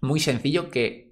muy 0.02 0.21
sencillo 0.21 0.68
que 0.71 1.12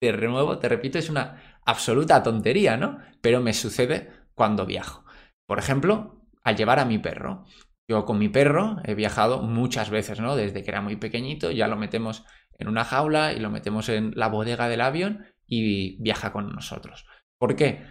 de 0.00 0.12
nuevo, 0.12 0.58
te 0.58 0.68
repito, 0.68 0.98
es 0.98 1.10
una 1.10 1.60
absoluta 1.64 2.22
tontería, 2.22 2.76
¿no? 2.76 2.98
Pero 3.20 3.40
me 3.40 3.52
sucede 3.52 4.10
cuando 4.34 4.64
viajo. 4.66 5.04
Por 5.46 5.58
ejemplo, 5.58 6.24
al 6.42 6.56
llevar 6.56 6.78
a 6.78 6.84
mi 6.84 6.98
perro. 6.98 7.44
Yo 7.88 8.04
con 8.06 8.18
mi 8.18 8.28
perro 8.28 8.76
he 8.84 8.94
viajado 8.94 9.42
muchas 9.42 9.90
veces, 9.90 10.20
¿no? 10.20 10.36
Desde 10.36 10.62
que 10.62 10.70
era 10.70 10.80
muy 10.80 10.96
pequeñito, 10.96 11.50
ya 11.50 11.66
lo 11.66 11.76
metemos 11.76 12.24
en 12.58 12.68
una 12.68 12.84
jaula 12.84 13.32
y 13.32 13.40
lo 13.40 13.50
metemos 13.50 13.88
en 13.88 14.12
la 14.14 14.28
bodega 14.28 14.68
del 14.68 14.80
avión 14.80 15.26
y 15.46 16.00
viaja 16.02 16.32
con 16.32 16.50
nosotros. 16.50 17.06
¿Por 17.38 17.56
qué? 17.56 17.84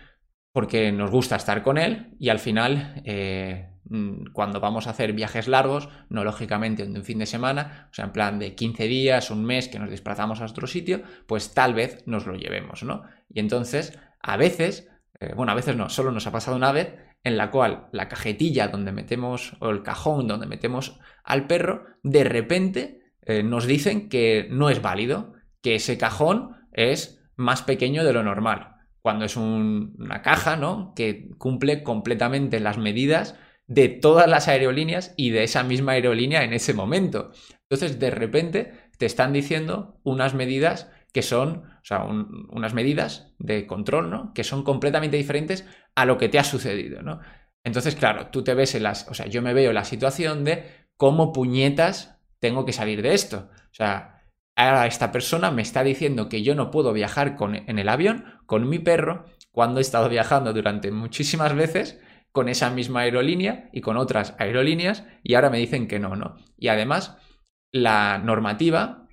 Porque 0.51 0.91
nos 0.91 1.11
gusta 1.11 1.35
estar 1.35 1.61
con 1.63 1.77
él 1.77 2.15
y 2.19 2.29
al 2.29 2.39
final 2.39 3.01
eh, 3.05 3.69
Mm, 3.89 4.25
cuando 4.33 4.59
vamos 4.59 4.85
a 4.85 4.91
hacer 4.91 5.13
viajes 5.13 5.47
largos, 5.47 5.89
no 6.09 6.23
lógicamente 6.23 6.85
de 6.85 6.99
un 6.99 7.03
fin 7.03 7.17
de 7.17 7.25
semana, 7.25 7.89
o 7.91 7.93
sea, 7.93 8.05
en 8.05 8.11
plan 8.11 8.37
de 8.37 8.53
15 8.53 8.87
días, 8.87 9.31
un 9.31 9.43
mes 9.43 9.67
que 9.67 9.79
nos 9.79 9.89
desplazamos 9.89 10.41
a 10.41 10.45
otro 10.45 10.67
sitio, 10.67 11.01
pues 11.25 11.55
tal 11.55 11.73
vez 11.73 12.03
nos 12.05 12.27
lo 12.27 12.35
llevemos, 12.35 12.83
¿no? 12.83 13.03
Y 13.29 13.39
entonces, 13.39 13.97
a 14.21 14.37
veces, 14.37 14.89
eh, 15.19 15.33
bueno, 15.35 15.51
a 15.51 15.55
veces 15.55 15.75
no, 15.75 15.89
solo 15.89 16.11
nos 16.11 16.27
ha 16.27 16.31
pasado 16.31 16.55
una 16.55 16.71
vez 16.71 16.95
en 17.23 17.35
la 17.35 17.49
cual 17.49 17.87
la 17.91 18.07
cajetilla 18.07 18.67
donde 18.67 18.91
metemos, 18.91 19.57
o 19.59 19.69
el 19.71 19.81
cajón 19.81 20.27
donde 20.27 20.45
metemos 20.45 20.99
al 21.23 21.47
perro, 21.47 21.85
de 22.03 22.23
repente 22.23 23.01
eh, 23.23 23.41
nos 23.41 23.65
dicen 23.65 24.07
que 24.07 24.47
no 24.51 24.69
es 24.69 24.83
válido, 24.83 25.33
que 25.61 25.75
ese 25.75 25.97
cajón 25.97 26.55
es 26.73 27.21
más 27.35 27.63
pequeño 27.63 28.03
de 28.03 28.13
lo 28.13 28.23
normal, 28.23 28.75
cuando 29.09 29.25
es 29.25 29.37
una 29.37 30.21
caja, 30.21 30.55
¿no? 30.55 30.93
Que 30.95 31.31
cumple 31.39 31.81
completamente 31.81 32.59
las 32.59 32.77
medidas 32.77 33.39
de 33.65 33.89
todas 33.89 34.29
las 34.29 34.47
aerolíneas 34.47 35.15
y 35.17 35.31
de 35.31 35.41
esa 35.41 35.63
misma 35.63 35.93
aerolínea 35.93 36.43
en 36.43 36.53
ese 36.53 36.75
momento. 36.75 37.31
Entonces, 37.67 37.97
de 37.97 38.11
repente, 38.11 38.71
te 38.99 39.07
están 39.07 39.33
diciendo 39.33 39.99
unas 40.03 40.35
medidas 40.35 40.91
que 41.11 41.23
son, 41.23 41.63
o 41.81 41.83
sea, 41.83 42.03
unas 42.03 42.75
medidas 42.75 43.33
de 43.39 43.65
control, 43.65 44.11
¿no? 44.11 44.31
Que 44.35 44.43
son 44.43 44.63
completamente 44.63 45.17
diferentes 45.17 45.65
a 45.95 46.05
lo 46.05 46.19
que 46.19 46.29
te 46.29 46.37
ha 46.37 46.43
sucedido, 46.43 47.01
¿no? 47.01 47.19
Entonces, 47.63 47.95
claro, 47.95 48.27
tú 48.27 48.43
te 48.43 48.53
ves 48.53 48.75
en 48.75 48.83
las, 48.83 49.07
o 49.07 49.15
sea, 49.15 49.25
yo 49.25 49.41
me 49.41 49.55
veo 49.55 49.69
en 49.69 49.75
la 49.75 49.85
situación 49.85 50.43
de 50.43 50.65
cómo 50.97 51.33
puñetas 51.33 52.19
tengo 52.37 52.63
que 52.63 52.73
salir 52.73 53.01
de 53.01 53.15
esto. 53.15 53.49
O 53.71 53.73
sea, 53.73 54.18
ahora 54.67 54.87
esta 54.87 55.11
persona 55.11 55.51
me 55.51 55.61
está 55.61 55.83
diciendo 55.83 56.27
que 56.27 56.43
yo 56.43 56.55
no 56.55 56.71
puedo 56.71 56.91
viajar 56.91 57.35
con, 57.35 57.55
en 57.55 57.79
el 57.79 57.89
avión 57.89 58.25
con 58.45 58.67
mi 58.67 58.79
perro 58.79 59.25
cuando 59.51 59.79
he 59.79 59.81
estado 59.81 60.09
viajando 60.09 60.53
durante 60.53 60.91
muchísimas 60.91 61.55
veces 61.55 62.01
con 62.31 62.49
esa 62.49 62.69
misma 62.69 63.01
aerolínea 63.01 63.69
y 63.71 63.81
con 63.81 63.97
otras 63.97 64.35
aerolíneas 64.37 65.05
y 65.23 65.35
ahora 65.35 65.49
me 65.49 65.57
dicen 65.57 65.87
que 65.87 65.99
no, 65.99 66.15
¿no? 66.15 66.35
Y 66.57 66.67
además, 66.67 67.17
la 67.71 68.17
normativa 68.19 69.07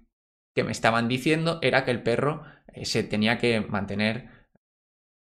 que 0.55 0.65
me 0.65 0.73
estaban 0.73 1.09
diciendo 1.09 1.59
era 1.63 1.85
que 1.85 1.91
el 1.93 2.03
perro 2.03 2.43
eh, 2.73 2.85
se 2.85 3.03
tenía 3.03 3.39
que 3.39 3.61
mantener, 3.61 4.29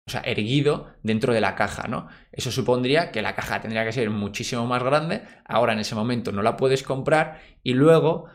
o 0.07 0.11
sea, 0.11 0.21
erguido 0.21 0.93
dentro 1.01 1.33
de 1.33 1.41
la 1.41 1.55
caja, 1.55 1.87
¿no? 1.87 2.07
Eso 2.31 2.51
supondría 2.51 3.11
que 3.11 3.21
la 3.21 3.35
caja 3.35 3.61
tendría 3.61 3.85
que 3.85 3.91
ser 3.91 4.09
muchísimo 4.09 4.67
más 4.67 4.83
grande, 4.83 5.23
ahora 5.45 5.73
en 5.73 5.79
ese 5.79 5.95
momento 5.95 6.31
no 6.31 6.41
la 6.41 6.57
puedes 6.57 6.83
comprar 6.83 7.39
y 7.63 7.73
luego... 7.73 8.27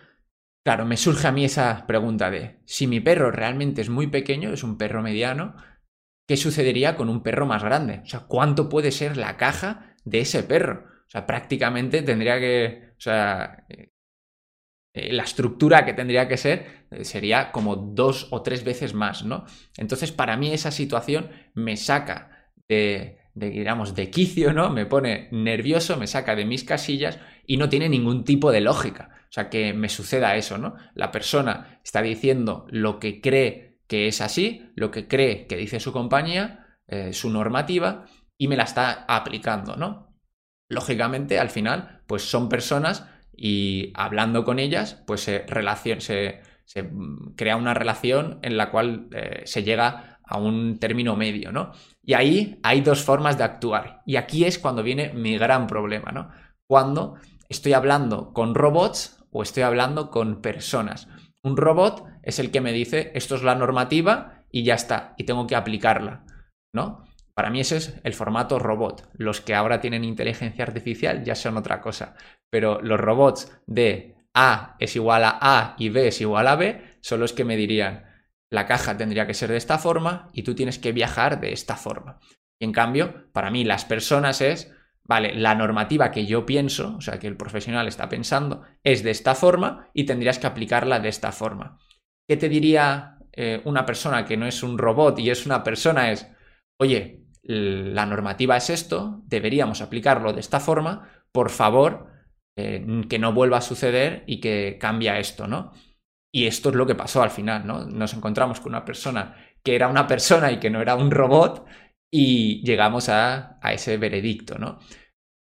Claro, 0.64 0.86
me 0.86 0.96
surge 0.96 1.26
a 1.28 1.32
mí 1.32 1.44
esa 1.44 1.86
pregunta 1.86 2.30
de 2.30 2.58
si 2.64 2.86
mi 2.86 3.00
perro 3.00 3.30
realmente 3.30 3.82
es 3.82 3.90
muy 3.90 4.06
pequeño, 4.06 4.52
es 4.52 4.62
un 4.64 4.78
perro 4.78 5.02
mediano, 5.02 5.56
¿qué 6.26 6.36
sucedería 6.38 6.96
con 6.96 7.10
un 7.10 7.22
perro 7.22 7.46
más 7.46 7.62
grande? 7.62 8.00
O 8.04 8.06
sea, 8.06 8.20
¿cuánto 8.20 8.68
puede 8.70 8.90
ser 8.90 9.16
la 9.18 9.36
caja 9.36 9.94
de 10.04 10.20
ese 10.20 10.42
perro? 10.42 10.86
O 11.06 11.10
sea, 11.10 11.26
prácticamente 11.26 12.02
tendría 12.02 12.40
que, 12.40 12.92
o 12.96 13.00
sea, 13.00 13.66
eh, 13.68 13.92
eh, 14.94 15.12
la 15.12 15.24
estructura 15.24 15.84
que 15.84 15.92
tendría 15.92 16.28
que 16.28 16.36
ser 16.36 16.86
eh, 16.90 17.04
sería 17.04 17.50
como 17.52 17.76
dos 17.76 18.28
o 18.30 18.42
tres 18.42 18.64
veces 18.64 18.94
más, 18.94 19.24
¿no? 19.24 19.44
Entonces, 19.76 20.12
para 20.12 20.36
mí 20.36 20.52
esa 20.52 20.70
situación 20.70 21.30
me 21.54 21.76
saca 21.76 22.50
de, 22.68 23.18
de, 23.34 23.50
digamos, 23.50 23.94
de 23.94 24.10
quicio, 24.10 24.52
¿no? 24.52 24.70
Me 24.70 24.86
pone 24.86 25.28
nervioso, 25.32 25.96
me 25.96 26.06
saca 26.06 26.36
de 26.36 26.44
mis 26.44 26.64
casillas 26.64 27.18
y 27.46 27.56
no 27.56 27.68
tiene 27.68 27.88
ningún 27.88 28.24
tipo 28.24 28.52
de 28.52 28.60
lógica. 28.60 29.10
O 29.34 29.40
sea, 29.42 29.50
que 29.50 29.72
me 29.74 29.88
suceda 29.88 30.36
eso, 30.36 30.58
¿no? 30.58 30.76
La 30.94 31.10
persona 31.10 31.80
está 31.82 32.02
diciendo 32.02 32.66
lo 32.70 33.00
que 33.00 33.20
cree 33.20 33.80
que 33.88 34.06
es 34.06 34.20
así, 34.20 34.70
lo 34.76 34.92
que 34.92 35.08
cree 35.08 35.48
que 35.48 35.56
dice 35.56 35.80
su 35.80 35.92
compañía, 35.92 36.78
eh, 36.86 37.12
su 37.12 37.30
normativa, 37.30 38.04
y 38.38 38.46
me 38.46 38.56
la 38.56 38.62
está 38.62 39.04
aplicando, 39.08 39.74
¿no? 39.74 40.14
Lógicamente, 40.68 41.40
al 41.40 41.50
final, 41.50 42.04
pues 42.06 42.22
son 42.22 42.48
personas 42.48 43.08
y 43.36 43.90
hablando 43.94 44.44
con 44.44 44.60
ellas, 44.60 45.02
pues 45.04 45.22
se, 45.22 45.44
se, 45.98 46.90
crea 47.34 47.56
una 47.56 47.74
relación 47.74 48.38
en 48.42 48.56
la 48.56 48.70
cual 48.70 49.08
eh, 49.12 49.42
se 49.46 49.64
llega 49.64 50.20
a 50.24 50.38
un 50.38 50.78
término 50.78 51.16
medio, 51.16 51.50
¿no? 51.50 51.72
Y 52.04 52.14
ahí 52.14 52.60
hay 52.62 52.82
dos 52.82 53.02
formas 53.02 53.36
de 53.36 53.42
actuar. 53.42 54.00
Y 54.06 54.14
aquí 54.14 54.44
es 54.44 54.60
cuando 54.60 54.84
viene 54.84 55.12
mi 55.12 55.36
gran 55.36 55.66
problema, 55.66 56.12
¿no? 56.12 56.30
Cuando 56.68 57.16
estoy 57.48 57.72
hablando 57.72 58.32
con 58.32 58.54
robots 58.54 59.23
o 59.34 59.42
estoy 59.42 59.64
hablando 59.64 60.10
con 60.10 60.40
personas. 60.40 61.08
Un 61.42 61.58
robot 61.58 62.06
es 62.22 62.38
el 62.38 62.50
que 62.50 62.62
me 62.62 62.72
dice 62.72 63.12
esto 63.14 63.34
es 63.34 63.42
la 63.42 63.54
normativa 63.54 64.44
y 64.50 64.62
ya 64.62 64.74
está, 64.74 65.14
y 65.18 65.24
tengo 65.24 65.46
que 65.46 65.56
aplicarla, 65.56 66.24
¿no? 66.72 67.04
Para 67.34 67.50
mí 67.50 67.60
ese 67.60 67.76
es 67.76 68.00
el 68.04 68.14
formato 68.14 68.60
robot. 68.60 69.10
Los 69.12 69.40
que 69.40 69.54
ahora 69.54 69.80
tienen 69.80 70.04
inteligencia 70.04 70.64
artificial 70.64 71.24
ya 71.24 71.34
son 71.34 71.56
otra 71.56 71.80
cosa, 71.80 72.14
pero 72.48 72.80
los 72.80 73.00
robots 73.00 73.60
de 73.66 74.16
A 74.32 74.76
es 74.78 74.94
igual 74.94 75.24
a 75.24 75.38
A 75.40 75.74
y 75.78 75.88
B 75.88 76.08
es 76.08 76.20
igual 76.20 76.46
a 76.46 76.56
B 76.56 76.98
son 77.00 77.20
los 77.20 77.32
que 77.32 77.44
me 77.44 77.56
dirían 77.56 78.04
la 78.50 78.66
caja 78.66 78.96
tendría 78.96 79.26
que 79.26 79.34
ser 79.34 79.50
de 79.50 79.56
esta 79.56 79.78
forma 79.78 80.30
y 80.32 80.44
tú 80.44 80.54
tienes 80.54 80.78
que 80.78 80.92
viajar 80.92 81.40
de 81.40 81.52
esta 81.52 81.76
forma. 81.76 82.20
Y 82.60 82.66
en 82.66 82.72
cambio, 82.72 83.32
para 83.32 83.50
mí 83.50 83.64
las 83.64 83.84
personas 83.84 84.40
es 84.40 84.72
vale, 85.06 85.34
la 85.34 85.54
normativa 85.54 86.10
que 86.10 86.26
yo 86.26 86.46
pienso, 86.46 86.96
o 86.96 87.00
sea, 87.00 87.18
que 87.18 87.26
el 87.26 87.36
profesional 87.36 87.86
está 87.86 88.08
pensando, 88.08 88.62
es 88.82 89.02
de 89.02 89.10
esta 89.10 89.34
forma 89.34 89.90
y 89.92 90.04
tendrías 90.04 90.38
que 90.38 90.46
aplicarla 90.46 91.00
de 91.00 91.08
esta 91.08 91.32
forma. 91.32 91.78
¿Qué 92.28 92.36
te 92.36 92.48
diría 92.48 93.18
eh, 93.32 93.60
una 93.64 93.84
persona 93.84 94.24
que 94.24 94.36
no 94.36 94.46
es 94.46 94.62
un 94.62 94.78
robot 94.78 95.18
y 95.18 95.30
es 95.30 95.46
una 95.46 95.62
persona? 95.62 96.10
Es, 96.10 96.26
oye, 96.80 97.24
la 97.42 98.06
normativa 98.06 98.56
es 98.56 98.70
esto, 98.70 99.22
deberíamos 99.26 99.82
aplicarlo 99.82 100.32
de 100.32 100.40
esta 100.40 100.60
forma, 100.60 101.10
por 101.30 101.50
favor, 101.50 102.06
eh, 102.56 102.86
que 103.08 103.18
no 103.18 103.32
vuelva 103.32 103.58
a 103.58 103.62
suceder 103.62 104.24
y 104.26 104.40
que 104.40 104.78
cambia 104.80 105.18
esto, 105.18 105.46
¿no? 105.46 105.72
Y 106.32 106.46
esto 106.46 106.70
es 106.70 106.74
lo 106.74 106.86
que 106.86 106.94
pasó 106.94 107.22
al 107.22 107.30
final, 107.30 107.66
¿no? 107.66 107.84
Nos 107.84 108.14
encontramos 108.14 108.60
con 108.60 108.72
una 108.72 108.84
persona 108.84 109.36
que 109.62 109.74
era 109.74 109.88
una 109.88 110.06
persona 110.06 110.52
y 110.52 110.58
que 110.58 110.70
no 110.70 110.80
era 110.80 110.94
un 110.94 111.10
robot 111.10 111.66
y 112.16 112.62
llegamos 112.64 113.08
a, 113.08 113.58
a 113.60 113.72
ese 113.72 113.96
veredicto, 113.96 114.56
¿no? 114.56 114.78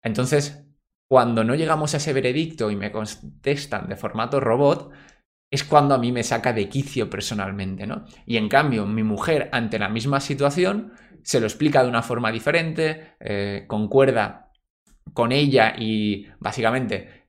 Entonces, 0.02 0.66
cuando 1.08 1.42
no 1.42 1.54
llegamos 1.54 1.94
a 1.94 1.96
ese 1.96 2.12
veredicto 2.12 2.70
y 2.70 2.76
me 2.76 2.92
contestan 2.92 3.88
de 3.88 3.96
formato 3.96 4.38
robot, 4.38 4.92
es 5.50 5.64
cuando 5.64 5.94
a 5.94 5.98
mí 5.98 6.12
me 6.12 6.22
saca 6.22 6.52
de 6.52 6.68
quicio 6.68 7.08
personalmente, 7.08 7.86
¿no? 7.86 8.04
Y 8.26 8.36
en 8.36 8.50
cambio, 8.50 8.84
mi 8.84 9.02
mujer, 9.02 9.48
ante 9.50 9.78
la 9.78 9.88
misma 9.88 10.20
situación, 10.20 10.92
se 11.22 11.40
lo 11.40 11.46
explica 11.46 11.82
de 11.82 11.88
una 11.88 12.02
forma 12.02 12.30
diferente, 12.30 13.14
eh, 13.18 13.64
concuerda 13.66 14.52
con 15.14 15.32
ella 15.32 15.74
y 15.74 16.26
básicamente 16.38 17.24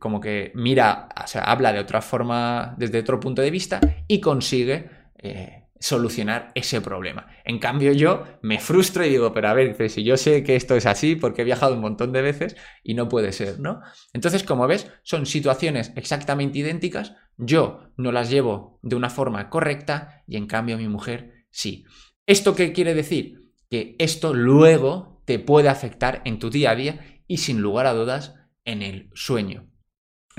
como 0.00 0.20
que 0.20 0.50
mira, 0.56 1.08
o 1.22 1.26
sea, 1.28 1.44
habla 1.44 1.72
de 1.72 1.78
otra 1.78 2.02
forma, 2.02 2.74
desde 2.78 2.98
otro 2.98 3.20
punto 3.20 3.42
de 3.42 3.52
vista 3.52 3.78
y 4.08 4.20
consigue 4.20 4.90
eh, 5.18 5.65
solucionar 5.80 6.52
ese 6.54 6.80
problema. 6.80 7.26
En 7.44 7.58
cambio 7.58 7.92
yo 7.92 8.24
me 8.42 8.58
frustro 8.58 9.04
y 9.04 9.10
digo, 9.10 9.32
pero 9.32 9.48
a 9.48 9.54
ver, 9.54 9.90
si 9.90 10.04
yo 10.04 10.16
sé 10.16 10.42
que 10.42 10.56
esto 10.56 10.76
es 10.76 10.86
así 10.86 11.16
porque 11.16 11.42
he 11.42 11.44
viajado 11.44 11.74
un 11.74 11.80
montón 11.80 12.12
de 12.12 12.22
veces 12.22 12.56
y 12.82 12.94
no 12.94 13.08
puede 13.08 13.32
ser, 13.32 13.60
¿no? 13.60 13.80
Entonces, 14.12 14.42
como 14.42 14.66
ves, 14.66 14.90
son 15.02 15.26
situaciones 15.26 15.92
exactamente 15.96 16.58
idénticas, 16.58 17.14
yo 17.36 17.90
no 17.96 18.12
las 18.12 18.30
llevo 18.30 18.78
de 18.82 18.96
una 18.96 19.10
forma 19.10 19.50
correcta 19.50 20.22
y 20.26 20.36
en 20.36 20.46
cambio 20.46 20.78
mi 20.78 20.88
mujer 20.88 21.46
sí. 21.50 21.84
¿Esto 22.26 22.54
qué 22.54 22.72
quiere 22.72 22.94
decir? 22.94 23.52
Que 23.70 23.94
esto 23.98 24.34
luego 24.34 25.22
te 25.26 25.38
puede 25.38 25.68
afectar 25.68 26.22
en 26.24 26.38
tu 26.38 26.50
día 26.50 26.70
a 26.70 26.76
día 26.76 27.22
y 27.26 27.38
sin 27.38 27.60
lugar 27.60 27.86
a 27.86 27.94
dudas 27.94 28.34
en 28.64 28.82
el 28.82 29.10
sueño. 29.14 29.68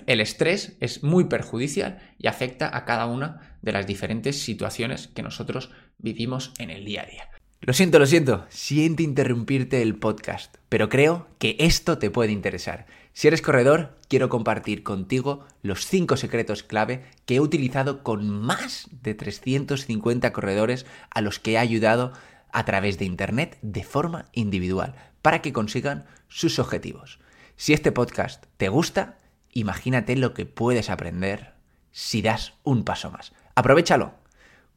El 0.06 0.22
estrés 0.22 0.78
es 0.80 1.04
muy 1.04 1.26
perjudicial 1.26 2.00
y 2.18 2.28
afecta 2.28 2.76
a 2.76 2.86
cada 2.86 3.08
una 3.08 3.58
de 3.62 3.72
las 3.72 3.88
diferentes 3.88 4.42
situaciones 4.42 5.08
que 5.08 5.24
nosotros 5.24 5.72
vivimos 5.98 6.54
en 6.60 6.70
el 6.70 6.86
día 6.86 7.02
a 7.02 7.06
día. 7.06 7.30
Lo 7.60 7.74
siento, 7.74 7.98
lo 7.98 8.06
siento, 8.06 8.46
siento 8.50 9.02
interrumpirte 9.02 9.82
el 9.82 9.96
podcast, 9.96 10.56
pero 10.70 10.90
creo 10.90 11.28
que 11.40 11.56
esto 11.60 11.98
te 11.98 12.12
puede 12.12 12.32
interesar. 12.32 12.86
Si 13.14 13.28
eres 13.28 13.42
corredor, 13.42 13.98
quiero 14.08 14.30
compartir 14.30 14.84
contigo 14.84 15.46
los 15.64 15.88
5 15.88 16.18
secretos 16.18 16.62
clave 16.62 17.04
que 17.26 17.36
he 17.36 17.40
utilizado 17.40 18.04
con 18.04 18.30
más 18.30 18.88
de 19.02 19.16
350 19.16 20.32
corredores 20.34 20.86
a 21.10 21.22
los 21.22 21.40
que 21.40 21.54
he 21.54 21.58
ayudado 21.58 22.14
a 22.52 22.64
través 22.64 23.00
de 23.00 23.06
Internet 23.06 23.58
de 23.64 23.84
forma 23.84 24.30
individual 24.34 24.96
para 25.24 25.42
que 25.42 25.52
consigan 25.52 26.06
sus 26.28 26.60
objetivos. 26.60 27.20
Si 27.56 27.74
este 27.74 27.92
podcast 27.92 28.46
te 28.58 28.70
gusta, 28.70 29.18
imagínate 29.60 30.16
lo 30.16 30.34
que 30.34 30.46
puedes 30.46 30.90
aprender 30.90 31.56
si 31.92 32.22
das 32.22 32.54
un 32.64 32.84
paso 32.84 33.10
más. 33.10 33.34
Aprovechalo. 33.56 34.14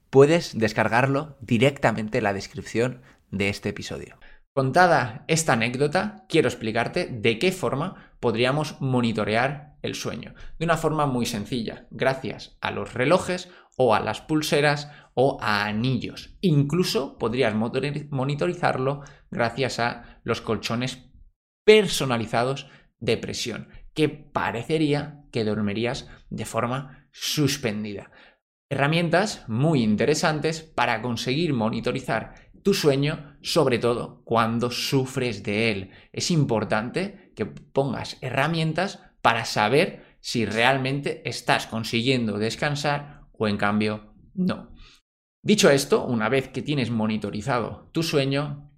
Puedes 0.09 0.59
descargarlo 0.59 1.37
directamente 1.41 2.19
en 2.19 2.25
la 2.25 2.33
descripción 2.33 3.03
de 3.31 3.51
este 3.51 3.69
episodio. 3.69 4.17
Contada 4.55 5.25
esta 5.29 5.53
anécdota, 5.53 6.25
quiero 6.29 6.49
explicarte 6.49 7.07
de 7.07 7.39
qué 7.39 7.53
forma 7.53 8.13
podríamos 8.19 8.81
monitorear 8.81 9.77
el 9.83 9.95
sueño. 9.95 10.35
De 10.59 10.65
una 10.65 10.77
forma 10.77 11.07
muy 11.07 11.27
sencilla, 11.27 11.87
gracias 11.91 12.57
a 12.61 12.71
los 12.71 12.95
relojes 12.95 13.51
o 13.77 13.95
a 13.95 14.01
las 14.01 14.23
pulseras 14.23 14.91
o 15.15 15.39
a 15.43 15.67
anillos. 15.67 16.37
Incluso 16.41 17.19
podrías 17.19 17.55
monitorizarlo 17.55 19.03
gracias 19.31 19.79
a 19.79 20.21
los 20.25 20.41
colchones 20.41 21.11
personalizados 21.65 22.67
de 22.99 23.17
presión 23.17 23.69
que 23.95 24.09
parecería 24.09 25.25
que 25.31 25.45
dormirías 25.45 26.09
de 26.31 26.45
forma 26.45 27.09
suspendida. 27.13 28.11
Herramientas 28.71 29.45
muy 29.49 29.83
interesantes 29.83 30.63
para 30.63 31.03
conseguir 31.03 31.53
monitorizar 31.53 32.35
tu 32.63 32.75
sueño, 32.75 33.37
sobre 33.43 33.79
todo 33.79 34.23
cuando 34.25 34.71
sufres 34.71 35.43
de 35.43 35.73
él. 35.73 35.91
Es 36.13 36.31
importante 36.31 37.33
que 37.35 37.47
pongas 37.47 38.19
herramientas 38.21 39.01
para 39.23 39.45
saber 39.45 40.17
si 40.21 40.45
realmente 40.45 41.23
estás 41.29 41.67
consiguiendo 41.67 42.39
descansar 42.39 43.23
o 43.33 43.49
en 43.49 43.57
cambio 43.57 44.15
no. 44.35 44.71
Dicho 45.43 45.71
esto, 45.71 46.05
una 46.05 46.29
vez 46.29 46.49
que 46.49 46.63
tienes 46.63 46.91
monitorizado 46.91 47.89
tu 47.93 48.03
sueño, 48.03 48.71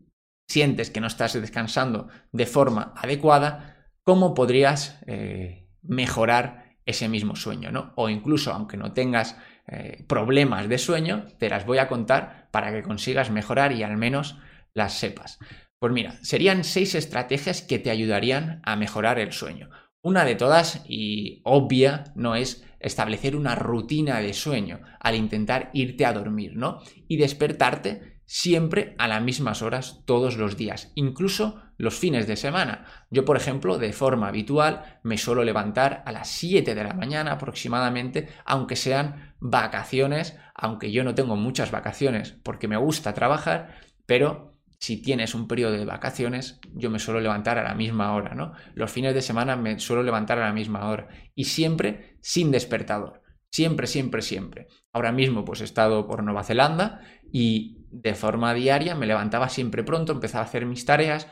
sientes 0.49 0.91
que 0.91 1.01
no 1.01 1.09
estás 1.09 1.33
descansando 1.33 2.09
de 2.31 2.47
forma 2.47 2.93
adecuada, 2.97 3.72
cómo 4.05 4.35
podrías 4.35 4.99
eh, 5.07 5.69
mejorar 5.83 6.77
ese 6.87 7.09
mismo 7.09 7.37
sueño, 7.37 7.71
¿no? 7.71 7.93
O 7.97 8.09
incluso, 8.09 8.53
aunque 8.53 8.77
no 8.77 8.93
tengas 8.93 9.37
eh, 9.69 10.05
problemas 10.09 10.69
de 10.69 10.79
sueño, 10.79 11.27
te 11.39 11.49
las 11.49 11.65
voy 11.67 11.79
a 11.79 11.89
contar 11.89 12.49
para 12.51 12.73
que 12.73 12.83
consigas 12.83 13.31
mejorar 13.31 13.73
y 13.73 13.83
al 13.83 13.97
menos 13.97 14.37
las 14.75 14.95
sepas. 14.95 15.39
Pues 15.79 15.93
mira, 15.93 16.13
serían 16.23 16.65
seis 16.65 16.95
estrategias 16.95 17.63
que 17.63 17.79
te 17.79 17.91
ayudarían 17.91 18.61
a 18.65 18.77
mejorar 18.77 19.19
el 19.19 19.33
sueño. 19.33 19.71
Una 20.01 20.25
de 20.25 20.35
todas, 20.35 20.85
y 20.89 21.41
obvia, 21.45 22.05
no 22.17 22.35
es 22.35 22.65
establecer 22.81 23.37
una 23.37 23.55
rutina 23.55 24.21
de 24.21 24.33
sueño 24.33 24.81
al 24.99 25.15
intentar 25.15 25.71
irte 25.73 26.05
a 26.05 26.13
dormir, 26.13 26.57
¿no? 26.57 26.81
Y 27.07 27.17
despertarte 27.17 28.12
siempre 28.35 28.95
a 28.97 29.09
las 29.09 29.21
mismas 29.21 29.61
horas 29.61 30.01
todos 30.07 30.39
los 30.39 30.57
días, 30.57 30.91
incluso 30.95 31.61
los 31.77 31.99
fines 31.99 32.27
de 32.27 32.37
semana. 32.37 32.87
Yo, 33.11 33.27
por 33.27 33.37
ejemplo, 33.37 33.77
de 33.77 33.93
forma 33.93 34.29
habitual 34.29 35.01
me 35.03 35.19
suelo 35.19 35.45
levantar 35.45 36.03
a 36.07 36.13
las 36.13 36.31
7 36.31 36.75
de 36.75 36.83
la 36.83 36.95
mañana 36.95 37.33
aproximadamente, 37.33 38.31
aunque 38.47 38.75
sean 38.75 39.35
vacaciones, 39.39 40.39
aunque 40.55 40.91
yo 40.91 41.05
no 41.05 41.15
tengo 41.15 41.37
muchas 41.37 41.71
vacaciones 41.71 42.35
porque 42.43 42.69
me 42.69 42.79
gusta 42.79 43.13
trabajar, 43.13 43.77
pero 44.07 44.57
si 44.79 45.03
tienes 45.03 45.35
un 45.35 45.47
periodo 45.47 45.73
de 45.73 45.85
vacaciones, 45.85 46.59
yo 46.73 46.89
me 46.89 47.01
suelo 47.01 47.21
levantar 47.21 47.59
a 47.59 47.65
la 47.65 47.75
misma 47.75 48.15
hora, 48.15 48.35
¿no? 48.35 48.55
Los 48.75 48.91
fines 48.91 49.13
de 49.13 49.21
semana 49.21 49.57
me 49.57 49.79
suelo 49.79 50.03
levantar 50.03 50.39
a 50.39 50.47
la 50.47 50.55
misma 50.55 50.89
hora 50.89 51.09
y 51.35 51.45
siempre 51.45 52.17
sin 52.23 52.51
despertador. 52.51 53.21
Siempre, 53.51 53.87
siempre, 53.87 54.23
siempre. 54.23 54.69
Ahora 54.91 55.13
mismo 55.13 55.45
pues 55.45 55.61
he 55.61 55.65
estado 55.65 56.07
por 56.07 56.23
Nueva 56.23 56.45
Zelanda 56.45 57.03
y 57.31 57.82
de 57.93 58.15
forma 58.15 58.55
diaria 58.55 58.95
me 58.95 59.07
levantaba 59.07 59.49
siempre 59.49 59.85
pronto, 59.85 60.13
empezaba 60.13 60.45
a 60.45 60.49
hacer 60.49 60.67
mis 60.67 60.85
tareas, 60.85 61.29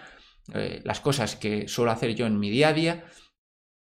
eh, 0.55 0.81
las 0.85 1.01
cosas 1.01 1.37
que 1.37 1.69
suelo 1.69 1.91
hacer 1.91 2.15
yo 2.15 2.27
en 2.27 2.39
mi 2.39 2.51
día 2.51 2.69
a 2.69 2.73
día 2.73 3.05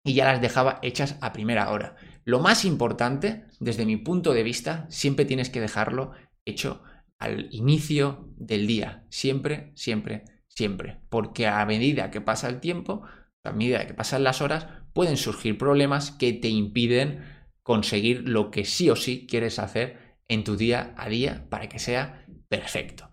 y 0.03 0.13
ya 0.13 0.25
las 0.25 0.41
dejaba 0.41 0.79
hechas 0.83 1.17
a 1.21 1.33
primera 1.33 1.71
hora. 1.71 1.95
Lo 2.23 2.39
más 2.39 2.65
importante, 2.65 3.45
desde 3.59 3.85
mi 3.85 3.97
punto 3.97 4.33
de 4.33 4.43
vista, 4.43 4.85
siempre 4.89 5.25
tienes 5.25 5.49
que 5.49 5.61
dejarlo 5.61 6.11
hecho 6.45 6.81
al 7.19 7.47
inicio 7.51 8.29
del 8.37 8.67
día. 8.67 9.05
Siempre, 9.09 9.71
siempre, 9.75 10.23
siempre. 10.47 11.01
Porque 11.09 11.47
a 11.47 11.65
medida 11.65 12.11
que 12.11 12.21
pasa 12.21 12.47
el 12.47 12.59
tiempo, 12.59 13.03
a 13.43 13.51
medida 13.51 13.87
que 13.87 13.93
pasan 13.93 14.23
las 14.23 14.41
horas, 14.41 14.67
pueden 14.93 15.17
surgir 15.17 15.57
problemas 15.57 16.11
que 16.11 16.33
te 16.33 16.49
impiden 16.49 17.23
conseguir 17.63 18.27
lo 18.27 18.49
que 18.49 18.65
sí 18.65 18.89
o 18.89 18.95
sí 18.95 19.27
quieres 19.27 19.59
hacer 19.59 20.06
en 20.27 20.43
tu 20.43 20.55
día 20.55 20.93
a 20.97 21.09
día 21.09 21.47
para 21.49 21.69
que 21.69 21.79
sea 21.79 22.25
perfecto. 22.49 23.11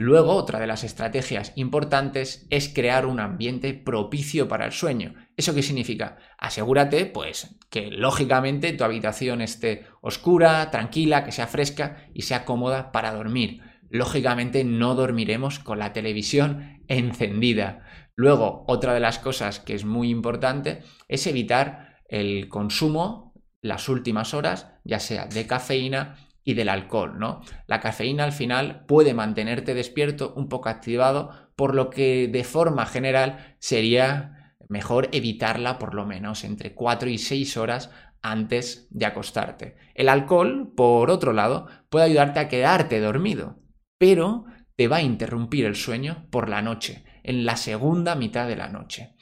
Luego, 0.00 0.34
otra 0.34 0.60
de 0.60 0.68
las 0.68 0.84
estrategias 0.84 1.52
importantes 1.56 2.46
es 2.50 2.68
crear 2.68 3.04
un 3.04 3.18
ambiente 3.18 3.74
propicio 3.74 4.46
para 4.46 4.64
el 4.64 4.70
sueño. 4.70 5.14
¿Eso 5.36 5.56
qué 5.56 5.62
significa? 5.62 6.18
Asegúrate, 6.38 7.04
pues, 7.06 7.58
que 7.68 7.90
lógicamente 7.90 8.72
tu 8.74 8.84
habitación 8.84 9.40
esté 9.40 9.86
oscura, 10.00 10.70
tranquila, 10.70 11.24
que 11.24 11.32
sea 11.32 11.48
fresca 11.48 12.06
y 12.14 12.22
sea 12.22 12.44
cómoda 12.44 12.92
para 12.92 13.12
dormir. 13.12 13.60
Lógicamente 13.90 14.62
no 14.62 14.94
dormiremos 14.94 15.58
con 15.58 15.80
la 15.80 15.92
televisión 15.92 16.84
encendida. 16.86 17.84
Luego, 18.14 18.64
otra 18.68 18.94
de 18.94 19.00
las 19.00 19.18
cosas 19.18 19.58
que 19.58 19.74
es 19.74 19.84
muy 19.84 20.10
importante 20.10 20.84
es 21.08 21.26
evitar 21.26 21.96
el 22.08 22.48
consumo 22.48 23.28
las 23.60 23.88
últimas 23.88 24.34
horas, 24.34 24.70
ya 24.84 25.00
sea 25.00 25.26
de 25.26 25.48
cafeína 25.48 26.27
y 26.48 26.54
del 26.54 26.70
alcohol, 26.70 27.18
¿no? 27.18 27.42
La 27.66 27.78
cafeína 27.78 28.24
al 28.24 28.32
final 28.32 28.86
puede 28.86 29.12
mantenerte 29.12 29.74
despierto, 29.74 30.32
un 30.34 30.48
poco 30.48 30.70
activado, 30.70 31.50
por 31.56 31.74
lo 31.74 31.90
que 31.90 32.26
de 32.26 32.42
forma 32.42 32.86
general 32.86 33.54
sería 33.58 34.54
mejor 34.66 35.10
evitarla 35.12 35.78
por 35.78 35.94
lo 35.94 36.06
menos 36.06 36.44
entre 36.44 36.74
4 36.74 37.10
y 37.10 37.18
6 37.18 37.58
horas 37.58 37.90
antes 38.22 38.88
de 38.88 39.04
acostarte. 39.04 39.76
El 39.94 40.08
alcohol, 40.08 40.72
por 40.74 41.10
otro 41.10 41.34
lado, 41.34 41.66
puede 41.90 42.06
ayudarte 42.06 42.40
a 42.40 42.48
quedarte 42.48 42.98
dormido, 42.98 43.58
pero 43.98 44.46
te 44.74 44.88
va 44.88 44.96
a 44.96 45.02
interrumpir 45.02 45.66
el 45.66 45.76
sueño 45.76 46.28
por 46.30 46.48
la 46.48 46.62
noche. 46.62 47.04
en 47.24 47.44
la 47.44 47.56
segunda 47.56 48.14
mitad 48.14 48.48
de 48.48 48.56
la 48.56 48.68
noche. 48.68 49.14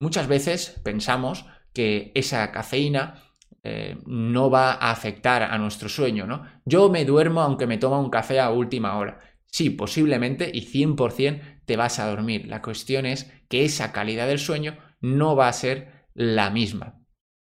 Muchas 0.00 0.28
veces 0.28 0.80
pensamos 0.82 1.44
que 1.74 2.10
esa 2.14 2.50
cafeína 2.52 3.22
eh, 3.62 3.98
no 4.06 4.50
va 4.50 4.72
a 4.72 4.90
afectar 4.90 5.42
a 5.42 5.58
nuestro 5.58 5.88
sueño, 5.88 6.26
¿no? 6.26 6.44
Yo 6.64 6.88
me 6.88 7.04
duermo 7.04 7.42
aunque 7.42 7.66
me 7.66 7.78
toma 7.78 7.98
un 7.98 8.10
café 8.10 8.40
a 8.40 8.50
última 8.50 8.96
hora. 8.96 9.20
Sí, 9.46 9.70
posiblemente 9.70 10.50
y 10.52 10.62
100% 10.62 11.40
te 11.66 11.76
vas 11.76 11.98
a 11.98 12.08
dormir. 12.08 12.46
La 12.46 12.62
cuestión 12.62 13.06
es 13.06 13.30
que 13.48 13.64
esa 13.64 13.92
calidad 13.92 14.28
del 14.28 14.38
sueño 14.38 14.78
no 15.00 15.36
va 15.36 15.48
a 15.48 15.52
ser 15.52 16.06
la 16.14 16.50
misma. 16.50 17.00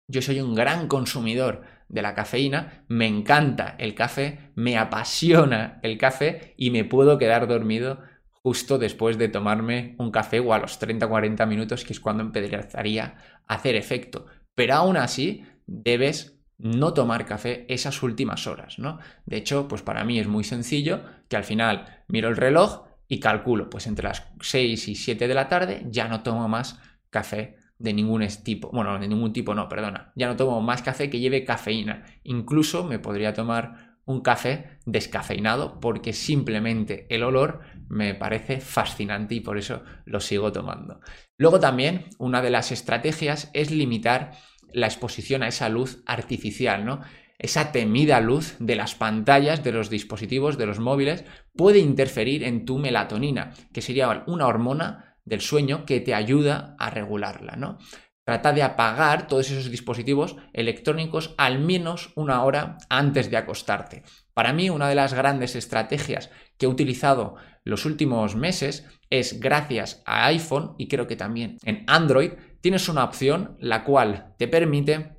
Yo 0.09 0.23
soy 0.23 0.41
un 0.41 0.55
gran 0.55 0.89
consumidor 0.89 1.63
de 1.89 2.03
la 2.03 2.15
cafeína, 2.15 2.85
me 2.89 3.07
encanta 3.07 3.77
el 3.79 3.95
café, 3.95 4.53
me 4.55 4.79
apasiona 4.79 5.81
el 5.83 5.99
café 5.99 6.55
y 6.57 6.71
me 6.71 6.85
puedo 6.85 7.19
quedar 7.19 7.47
dormido 7.47 8.01
justo 8.43 8.79
después 8.79 9.19
de 9.19 9.29
tomarme 9.29 9.97
un 9.99 10.11
café 10.11 10.41
o 10.41 10.55
a 10.55 10.59
los 10.59 10.79
30-40 10.81 11.47
minutos, 11.47 11.85
que 11.85 11.93
es 11.93 12.01
cuando 12.01 12.23
empezaría 12.23 13.17
a 13.47 13.55
hacer 13.55 13.77
efecto. 13.77 14.27
Pero 14.55 14.75
aún 14.75 14.97
así, 14.97 15.45
debes 15.71 16.37
no 16.59 16.93
tomar 16.93 17.25
café 17.25 17.65
esas 17.73 18.03
últimas 18.03 18.47
horas, 18.47 18.79
¿no? 18.79 18.99
De 19.25 19.39
hecho, 19.39 19.67
pues 19.67 19.83
para 19.83 20.05
mí 20.05 20.19
es 20.19 20.27
muy 20.27 20.45
sencillo 20.45 21.03
que 21.29 21.37
al 21.37 21.45
final 21.45 22.05
miro 22.09 22.29
el 22.29 22.37
reloj 22.37 22.85
y 23.09 23.19
calculo, 23.19 23.71
pues 23.71 23.87
entre 23.87 24.09
las 24.09 24.27
6 24.41 24.89
y 24.89 24.95
7 24.95 25.27
de 25.27 25.35
la 25.35 25.49
tarde 25.49 25.87
ya 25.89 26.07
no 26.09 26.23
tomo 26.23 26.49
más 26.49 26.79
café 27.09 27.57
de 27.79 27.95
ningún 27.95 28.27
tipo, 28.45 28.71
bueno, 28.73 28.99
de 28.99 29.09
ningún 29.09 29.33
tipo 29.33 29.55
no, 29.55 29.69
perdona, 29.69 30.13
ya 30.15 30.27
no 30.27 30.37
tomo 30.37 30.61
más 30.61 30.83
café 30.83 31.09
que 31.09 31.19
lleve 31.19 31.45
cafeína. 31.45 32.05
Incluso 32.25 32.85
me 32.85 32.99
podría 32.99 33.33
tomar 33.33 33.97
un 34.05 34.21
café 34.21 34.79
descafeinado 34.85 35.81
porque 35.81 36.13
simplemente 36.13 37.07
el 37.09 37.23
olor 37.23 37.61
me 37.89 38.15
parece 38.15 38.61
fascinante 38.61 39.37
y 39.37 39.41
por 39.41 39.57
eso 39.57 39.83
lo 40.05 40.21
sigo 40.21 40.53
tomando. 40.53 41.01
Luego 41.39 41.59
también 41.59 42.07
una 42.19 42.43
de 42.43 42.51
las 42.51 42.71
estrategias 42.71 43.51
es 43.55 43.71
limitar 43.71 44.33
la 44.73 44.87
exposición 44.87 45.43
a 45.43 45.49
esa 45.49 45.69
luz 45.69 46.03
artificial, 46.07 46.85
¿no? 46.85 47.01
Esa 47.39 47.73
temida 47.73 48.21
luz 48.21 48.57
de 48.59 48.77
las 48.77 48.95
pantallas 48.95 49.65
de 49.65 49.73
los 49.73 49.89
dispositivos, 49.89 50.59
de 50.59 50.67
los 50.67 50.79
móviles, 50.79 51.25
puede 51.57 51.79
interferir 51.79 52.45
en 52.45 52.67
tu 52.67 52.79
melatonina, 52.79 53.53
que 53.73 53.81
sería 53.81 54.25
una 54.27 54.47
hormona 54.47 55.17
del 55.25 55.41
sueño 55.41 55.87
que 55.87 56.01
te 56.01 56.15
ayuda 56.15 56.77
a 56.79 56.91
regularla, 56.91 57.57
¿no? 57.57 57.79
Trata 58.25 58.53
de 58.53 58.63
apagar 58.63 59.27
todos 59.27 59.51
esos 59.51 59.71
dispositivos 59.71 60.37
electrónicos 60.53 61.35
al 61.39 61.59
menos 61.59 62.13
una 62.15 62.45
hora 62.45 62.77
antes 62.89 63.31
de 63.31 63.37
acostarte. 63.37 64.03
Para 64.35 64.53
mí, 64.53 64.71
una 64.71 64.89
de 64.89 64.95
las 64.95 65.15
grandes 65.15 65.57
estrategias 65.57 66.31
que 66.59 66.67
he 66.67 66.69
utilizado 66.69 67.37
los 67.65 67.87
últimos 67.87 68.37
meses 68.37 68.87
es 69.09 69.41
gracias 69.41 70.03
a 70.07 70.27
iPhone 70.27 70.75
y 70.79 70.89
creo 70.89 71.07
que 71.07 71.17
también 71.17 71.59
en 71.65 71.85
Android 71.87 72.33
tienes 72.61 72.89
una 72.89 73.05
opción 73.05 73.57
la 73.61 73.85
cual 73.85 74.35
te 74.39 74.49
permite 74.49 75.17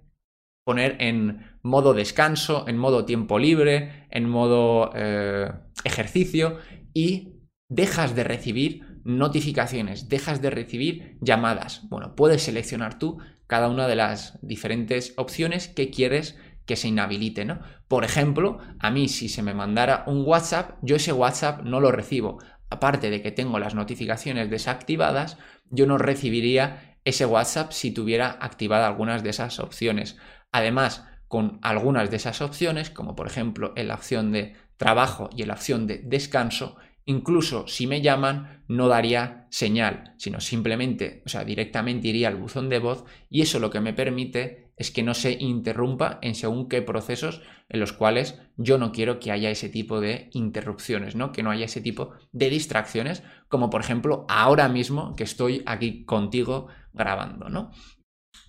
poner 0.63 0.97
en 0.99 1.57
modo 1.63 1.93
descanso, 1.93 2.65
en 2.67 2.77
modo 2.77 3.05
tiempo 3.05 3.39
libre, 3.39 4.07
en 4.09 4.29
modo 4.29 4.91
eh, 4.95 5.51
ejercicio 5.83 6.57
y 6.93 7.33
dejas 7.69 8.15
de 8.15 8.23
recibir 8.23 8.99
notificaciones, 9.03 10.09
dejas 10.09 10.41
de 10.41 10.49
recibir 10.49 11.17
llamadas. 11.21 11.87
Bueno, 11.89 12.15
puedes 12.15 12.43
seleccionar 12.43 12.99
tú 12.99 13.19
cada 13.47 13.69
una 13.69 13.87
de 13.87 13.95
las 13.95 14.39
diferentes 14.41 15.13
opciones 15.17 15.67
que 15.67 15.89
quieres 15.89 16.37
que 16.65 16.75
se 16.75 16.87
inhabilite, 16.87 17.43
¿no? 17.43 17.59
Por 17.87 18.03
ejemplo, 18.03 18.59
a 18.79 18.91
mí 18.91 19.07
si 19.09 19.27
se 19.27 19.41
me 19.41 19.53
mandara 19.53 20.03
un 20.07 20.23
WhatsApp, 20.25 20.77
yo 20.81 20.95
ese 20.95 21.11
WhatsApp 21.11 21.63
no 21.63 21.79
lo 21.79 21.91
recibo. 21.91 22.37
Aparte 22.69 23.09
de 23.09 23.21
que 23.21 23.31
tengo 23.31 23.59
las 23.59 23.75
notificaciones 23.75 24.49
desactivadas, 24.49 25.37
yo 25.69 25.87
no 25.87 25.97
recibiría 25.97 26.90
ese 27.05 27.25
WhatsApp 27.25 27.71
si 27.71 27.91
tuviera 27.91 28.37
activada 28.39 28.87
algunas 28.87 29.23
de 29.23 29.29
esas 29.29 29.59
opciones. 29.59 30.17
Además, 30.51 31.05
con 31.27 31.59
algunas 31.61 32.11
de 32.11 32.17
esas 32.17 32.41
opciones, 32.41 32.89
como 32.89 33.15
por 33.15 33.27
ejemplo 33.27 33.73
en 33.75 33.87
la 33.87 33.95
opción 33.95 34.31
de 34.31 34.55
trabajo 34.77 35.29
y 35.35 35.43
en 35.43 35.47
la 35.47 35.53
opción 35.53 35.87
de 35.87 35.99
descanso, 35.99 36.75
incluso 37.05 37.67
si 37.67 37.87
me 37.87 38.01
llaman 38.01 38.63
no 38.67 38.87
daría 38.87 39.47
señal, 39.49 40.13
sino 40.17 40.39
simplemente, 40.39 41.23
o 41.25 41.29
sea, 41.29 41.43
directamente 41.43 42.07
iría 42.07 42.27
al 42.27 42.35
buzón 42.35 42.69
de 42.69 42.79
voz 42.79 43.05
y 43.29 43.41
eso 43.41 43.59
lo 43.59 43.69
que 43.69 43.79
me 43.79 43.93
permite 43.93 44.71
es 44.77 44.91
que 44.91 45.03
no 45.03 45.13
se 45.13 45.33
interrumpa 45.33 46.19
en 46.21 46.35
según 46.35 46.67
qué 46.67 46.81
procesos 46.81 47.41
en 47.69 47.79
los 47.79 47.93
cuales 47.93 48.39
yo 48.57 48.77
no 48.77 48.91
quiero 48.91 49.19
que 49.19 49.31
haya 49.31 49.51
ese 49.51 49.69
tipo 49.69 50.01
de 50.01 50.29
interrupciones, 50.33 51.15
¿no? 51.15 51.31
Que 51.31 51.43
no 51.43 51.51
haya 51.51 51.65
ese 51.65 51.81
tipo 51.81 52.13
de 52.31 52.49
distracciones, 52.49 53.23
como 53.47 53.69
por 53.69 53.81
ejemplo 53.81 54.25
ahora 54.27 54.67
mismo 54.69 55.15
que 55.15 55.23
estoy 55.23 55.61
aquí 55.65 56.03
contigo 56.03 56.67
grabando, 56.93 57.49
¿no? 57.49 57.71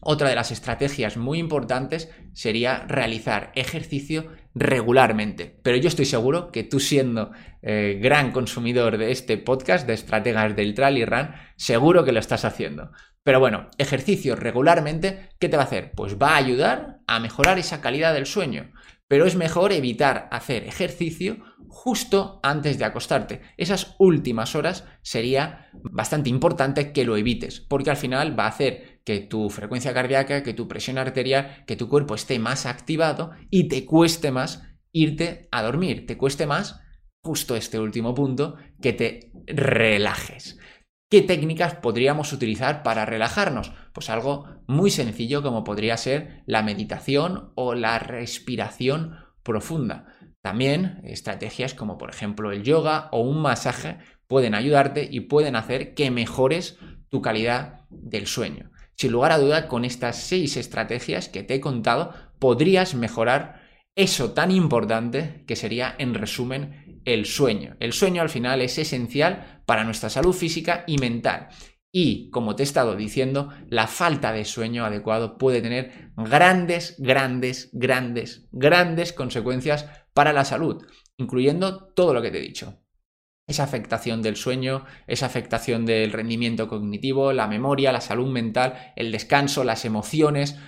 Otra 0.01 0.29
de 0.29 0.35
las 0.35 0.51
estrategias 0.51 1.17
muy 1.17 1.39
importantes 1.39 2.11
sería 2.33 2.85
realizar 2.89 3.53
ejercicio 3.55 4.33
regularmente. 4.55 5.61
Pero 5.63 5.77
yo 5.77 5.89
estoy 5.89 6.07
seguro 6.07 6.51
que 6.51 6.65
tú 6.65 6.81
siendo 6.81 7.31
eh, 7.63 7.99
gran 8.03 8.33
consumidor 8.33 8.99
de 8.99 9.13
este 9.13 9.39
podcast 9.39 9.87
de 9.87 9.95
estrategas 9.95 10.57
del 10.57 10.75
Trail 10.75 11.07
Run, 11.07 11.31
seguro 11.57 12.05
que 12.05 12.13
lo 12.13 12.21
estás 12.21 12.45
haciendo. 12.45 12.91
Pero 13.25 13.39
bueno, 13.39 13.71
ejercicio 13.79 14.35
regularmente, 14.35 15.29
¿qué 15.39 15.49
te 15.49 15.57
va 15.57 15.63
a 15.63 15.67
hacer? 15.67 15.93
Pues 15.93 16.17
va 16.21 16.31
a 16.31 16.39
ayudar 16.39 17.01
a 17.07 17.21
mejorar 17.21 17.59
esa 17.59 17.81
calidad 17.81 18.13
del 18.15 18.27
sueño. 18.27 18.73
Pero 19.09 19.27
es 19.27 19.37
mejor 19.37 19.73
evitar 19.73 20.29
hacer 20.33 20.65
ejercicio 20.65 21.37
justo 21.73 22.39
antes 22.43 22.79
de 22.79 22.85
acostarte. 22.85 23.41
Esas 23.57 23.97
últimas 23.99 24.55
horas 24.55 24.85
sería 25.01 25.71
bastante 25.73 26.29
importante 26.29 26.93
que 26.93 27.05
lo 27.05 27.17
evites, 27.17 27.61
porque 27.61 27.91
al 27.91 27.97
final 27.97 28.39
va 28.39 28.45
a 28.45 28.49
hacer 28.49 29.01
que 29.05 29.21
tu 29.21 29.49
frecuencia 29.49 29.95
cardíaca, 29.95 30.43
que 30.43 30.53
tu 30.53 30.69
presión 30.69 30.99
arterial, 30.99 31.65
que 31.67 31.77
tu 31.77 31.89
cuerpo 31.89 32.15
esté 32.15 32.39
más 32.39 32.67
activado 32.67 33.31
y 33.51 33.69
te 33.69 33.87
cueste 33.87 34.31
más 34.31 34.63
irte 34.93 35.49
a 35.51 35.63
dormir, 35.63 36.07
te 36.07 36.19
cueste 36.19 36.47
más 36.47 36.81
justo 37.25 37.57
este 37.57 37.79
último 37.79 38.15
punto, 38.15 38.57
que 38.81 38.93
te 38.93 39.33
relajes. 39.47 40.59
¿Qué 41.11 41.23
técnicas 41.23 41.77
podríamos 41.77 42.33
utilizar 42.33 42.83
para 42.83 43.07
relajarnos? 43.07 43.73
Pues 43.93 44.11
algo 44.11 44.47
muy 44.67 44.91
sencillo 44.91 45.43
como 45.43 45.65
podría 45.65 45.97
ser 45.97 46.43
la 46.47 46.63
meditación 46.63 47.53
o 47.55 47.75
la 47.75 47.99
respiración 47.99 49.17
profunda. 49.43 50.07
También 50.43 51.01
estrategias 51.05 51.73
como 51.73 51.99
por 51.99 52.11
ejemplo 52.11 52.53
el 52.53 52.65
yoga 52.65 53.09
o 53.13 53.21
un 53.21 53.41
masaje 53.41 53.99
pueden 54.27 54.55
ayudarte 54.55 55.09
y 55.11 55.21
pueden 55.21 55.57
hacer 55.57 55.95
que 55.95 56.11
mejores 56.11 56.79
tu 57.09 57.23
calidad 57.23 57.87
del 57.91 58.27
sueño. 58.27 58.71
Sin 58.97 59.13
lugar 59.13 59.33
a 59.33 59.39
duda, 59.39 59.69
con 59.69 59.85
estas 59.85 60.17
seis 60.17 60.57
estrategias 60.57 61.29
que 61.29 61.43
te 61.43 61.55
he 61.55 61.61
contado, 61.61 62.13
podrías 62.39 62.95
mejorar 62.95 63.63
eso 63.95 64.33
tan 64.33 64.51
importante 64.51 65.45
que 65.47 65.57
sería, 65.57 65.95
en 65.99 66.15
resumen, 66.15 67.01
el 67.05 67.27
sueño. 67.27 67.77
El 67.81 67.93
sueño 67.93 68.23
al 68.23 68.31
final 68.31 68.63
es 68.63 68.79
esencial 68.79 69.63
para 69.67 69.85
nuestra 69.85 70.09
salud 70.09 70.33
física 70.33 70.85
y 70.87 70.99
mental. 70.99 71.49
Y, 71.95 72.31
como 72.31 72.57
te 72.57 72.63
he 72.63 72.65
estado 72.65 72.97
diciendo, 72.97 73.51
la 73.69 73.87
falta 73.87 74.33
de 74.33 74.47
sueño 74.47 74.87
adecuado 74.87 75.37
puede 75.37 75.61
tener 75.61 76.13
grandes, 76.17 76.97
grandes, 76.99 77.69
grandes, 77.73 78.49
grandes 78.51 79.13
consecuencias 79.13 79.87
para 80.15 80.33
la 80.33 80.45
salud, 80.45 80.87
incluyendo 81.17 81.93
todo 81.95 82.15
lo 82.15 82.23
que 82.23 82.31
te 82.31 82.39
he 82.39 82.43
dicho. 82.43 82.79
Esa 83.47 83.65
afectación 83.65 84.23
del 84.23 84.37
sueño, 84.37 84.85
esa 85.07 85.27
afectación 85.27 85.85
del 85.85 86.13
rendimiento 86.13 86.69
cognitivo, 86.69 87.33
la 87.33 87.49
memoria, 87.49 87.93
la 87.93 88.01
salud 88.01 88.31
mental, 88.31 88.93
el 88.97 89.11
descanso, 89.11 89.65
las 89.65 89.85
emociones 89.85 90.59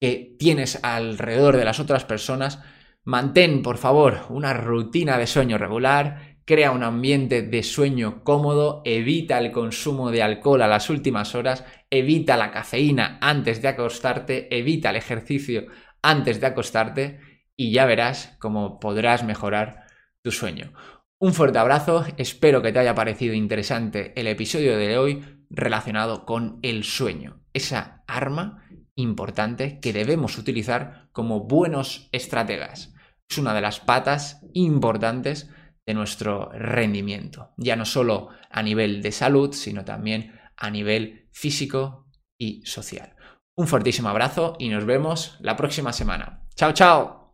que 0.00 0.36
tienes 0.38 0.82
alrededor 0.82 1.56
de 1.56 1.64
las 1.64 1.80
otras 1.80 2.04
personas. 2.04 2.60
Mantén, 3.04 3.62
por 3.62 3.78
favor, 3.78 4.26
una 4.30 4.52
rutina 4.52 5.16
de 5.16 5.26
sueño 5.26 5.58
regular, 5.58 6.38
crea 6.44 6.70
un 6.70 6.82
ambiente 6.82 7.42
de 7.42 7.62
sueño 7.62 8.24
cómodo, 8.24 8.82
evita 8.84 9.38
el 9.38 9.52
consumo 9.52 10.10
de 10.10 10.22
alcohol 10.22 10.62
a 10.62 10.66
las 10.66 10.90
últimas 10.90 11.34
horas, 11.34 11.64
evita 11.90 12.36
la 12.36 12.50
cafeína 12.50 13.18
antes 13.20 13.62
de 13.62 13.68
acostarte, 13.68 14.48
evita 14.56 14.90
el 14.90 14.96
ejercicio 14.96 15.66
antes 16.02 16.40
de 16.40 16.46
acostarte 16.46 17.20
y 17.58 17.72
ya 17.72 17.84
verás 17.84 18.36
cómo 18.38 18.78
podrás 18.78 19.24
mejorar 19.24 19.84
tu 20.22 20.30
sueño. 20.30 20.72
Un 21.18 21.34
fuerte 21.34 21.58
abrazo, 21.58 22.06
espero 22.16 22.62
que 22.62 22.72
te 22.72 22.78
haya 22.78 22.94
parecido 22.94 23.34
interesante 23.34 24.12
el 24.18 24.28
episodio 24.28 24.78
de 24.78 24.96
hoy 24.96 25.24
relacionado 25.50 26.24
con 26.24 26.60
el 26.62 26.84
sueño, 26.84 27.42
esa 27.52 28.04
arma 28.06 28.64
importante 28.94 29.80
que 29.80 29.92
debemos 29.92 30.38
utilizar 30.38 31.08
como 31.12 31.40
buenos 31.40 32.08
estrategas. 32.12 32.94
Es 33.28 33.38
una 33.38 33.54
de 33.54 33.60
las 33.60 33.80
patas 33.80 34.40
importantes 34.54 35.50
de 35.84 35.94
nuestro 35.94 36.50
rendimiento, 36.52 37.54
ya 37.56 37.74
no 37.74 37.84
solo 37.84 38.28
a 38.50 38.62
nivel 38.62 39.02
de 39.02 39.10
salud, 39.10 39.52
sino 39.52 39.84
también 39.84 40.38
a 40.56 40.70
nivel 40.70 41.28
físico 41.32 42.06
y 42.38 42.62
social. 42.64 43.16
Un 43.56 43.66
fortísimo 43.66 44.08
abrazo 44.08 44.54
y 44.60 44.68
nos 44.68 44.84
vemos 44.84 45.36
la 45.40 45.56
próxima 45.56 45.92
semana. 45.92 46.44
Chao, 46.54 46.72
chao. 46.72 47.27